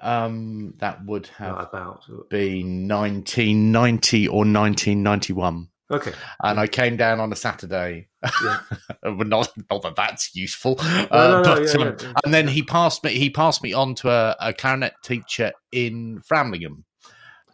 Um, 0.00 0.74
that 0.78 1.04
would 1.06 1.28
Not 1.40 1.58
have 1.58 1.68
about. 1.68 2.04
been 2.30 2.86
1990 2.86 4.28
or 4.28 4.44
1991. 4.44 5.68
Okay. 5.90 6.12
and 6.44 6.60
I 6.60 6.66
came 6.66 6.96
down 6.98 7.18
on 7.18 7.32
a 7.32 7.36
Saturday. 7.36 8.08
Yeah. 8.44 8.60
Not, 9.04 9.50
not 9.70 9.82
that 9.82 9.96
that's 9.96 10.34
useful, 10.36 10.76
No, 10.82 11.06
uh, 11.10 11.28
no, 11.28 11.42
no, 11.42 11.54
but 11.54 11.62
yeah, 11.74 11.80
um, 11.86 11.96
yeah. 12.00 12.12
and 12.24 12.34
then 12.34 12.46
he 12.46 12.62
passed 12.62 13.02
me. 13.02 13.12
He 13.12 13.30
passed 13.30 13.62
me 13.62 13.72
on 13.72 13.94
to 13.96 14.10
a, 14.10 14.36
a 14.40 14.52
clarinet 14.52 14.92
teacher 15.02 15.52
in 15.72 16.20
Framlingham. 16.30 16.82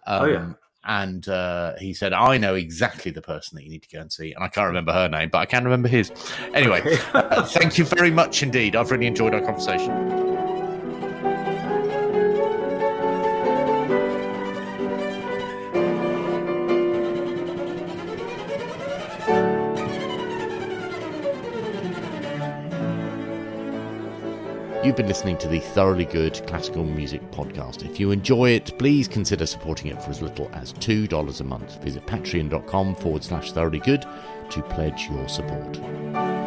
Um, 0.06 0.22
Oh, 0.22 0.24
yeah. 0.24 0.52
And 0.86 1.26
uh, 1.28 1.74
he 1.78 1.94
said, 1.94 2.12
"I 2.12 2.36
know 2.36 2.54
exactly 2.54 3.10
the 3.10 3.22
person 3.22 3.56
that 3.56 3.64
you 3.64 3.70
need 3.70 3.82
to 3.82 3.88
go 3.88 4.00
and 4.00 4.12
see." 4.12 4.32
And 4.32 4.44
I 4.44 4.48
can't 4.48 4.66
remember 4.66 4.92
her 4.92 5.08
name, 5.08 5.30
but 5.30 5.38
I 5.38 5.46
can 5.46 5.64
remember 5.64 5.88
his. 5.88 6.12
Anyway, 6.54 6.82
uh, 7.14 7.44
thank 7.44 7.78
you 7.78 7.84
very 7.84 8.10
much 8.10 8.42
indeed. 8.42 8.76
I've 8.76 8.90
really 8.90 9.06
enjoyed 9.06 9.34
our 9.34 9.40
conversation. 9.40 10.23
You've 24.84 24.96
been 24.96 25.08
listening 25.08 25.38
to 25.38 25.48
the 25.48 25.60
Thoroughly 25.60 26.04
Good 26.04 26.46
Classical 26.46 26.84
Music 26.84 27.22
Podcast. 27.30 27.88
If 27.88 27.98
you 27.98 28.10
enjoy 28.10 28.50
it, 28.50 28.78
please 28.78 29.08
consider 29.08 29.46
supporting 29.46 29.90
it 29.90 30.02
for 30.02 30.10
as 30.10 30.20
little 30.20 30.50
as 30.52 30.74
$2 30.74 31.40
a 31.40 31.44
month. 31.44 31.82
Visit 31.82 32.04
patreon.com 32.04 32.94
forward 32.96 33.24
slash 33.24 33.52
thoroughly 33.52 33.78
good 33.78 34.04
to 34.50 34.62
pledge 34.64 35.08
your 35.08 35.26
support. 35.26 36.43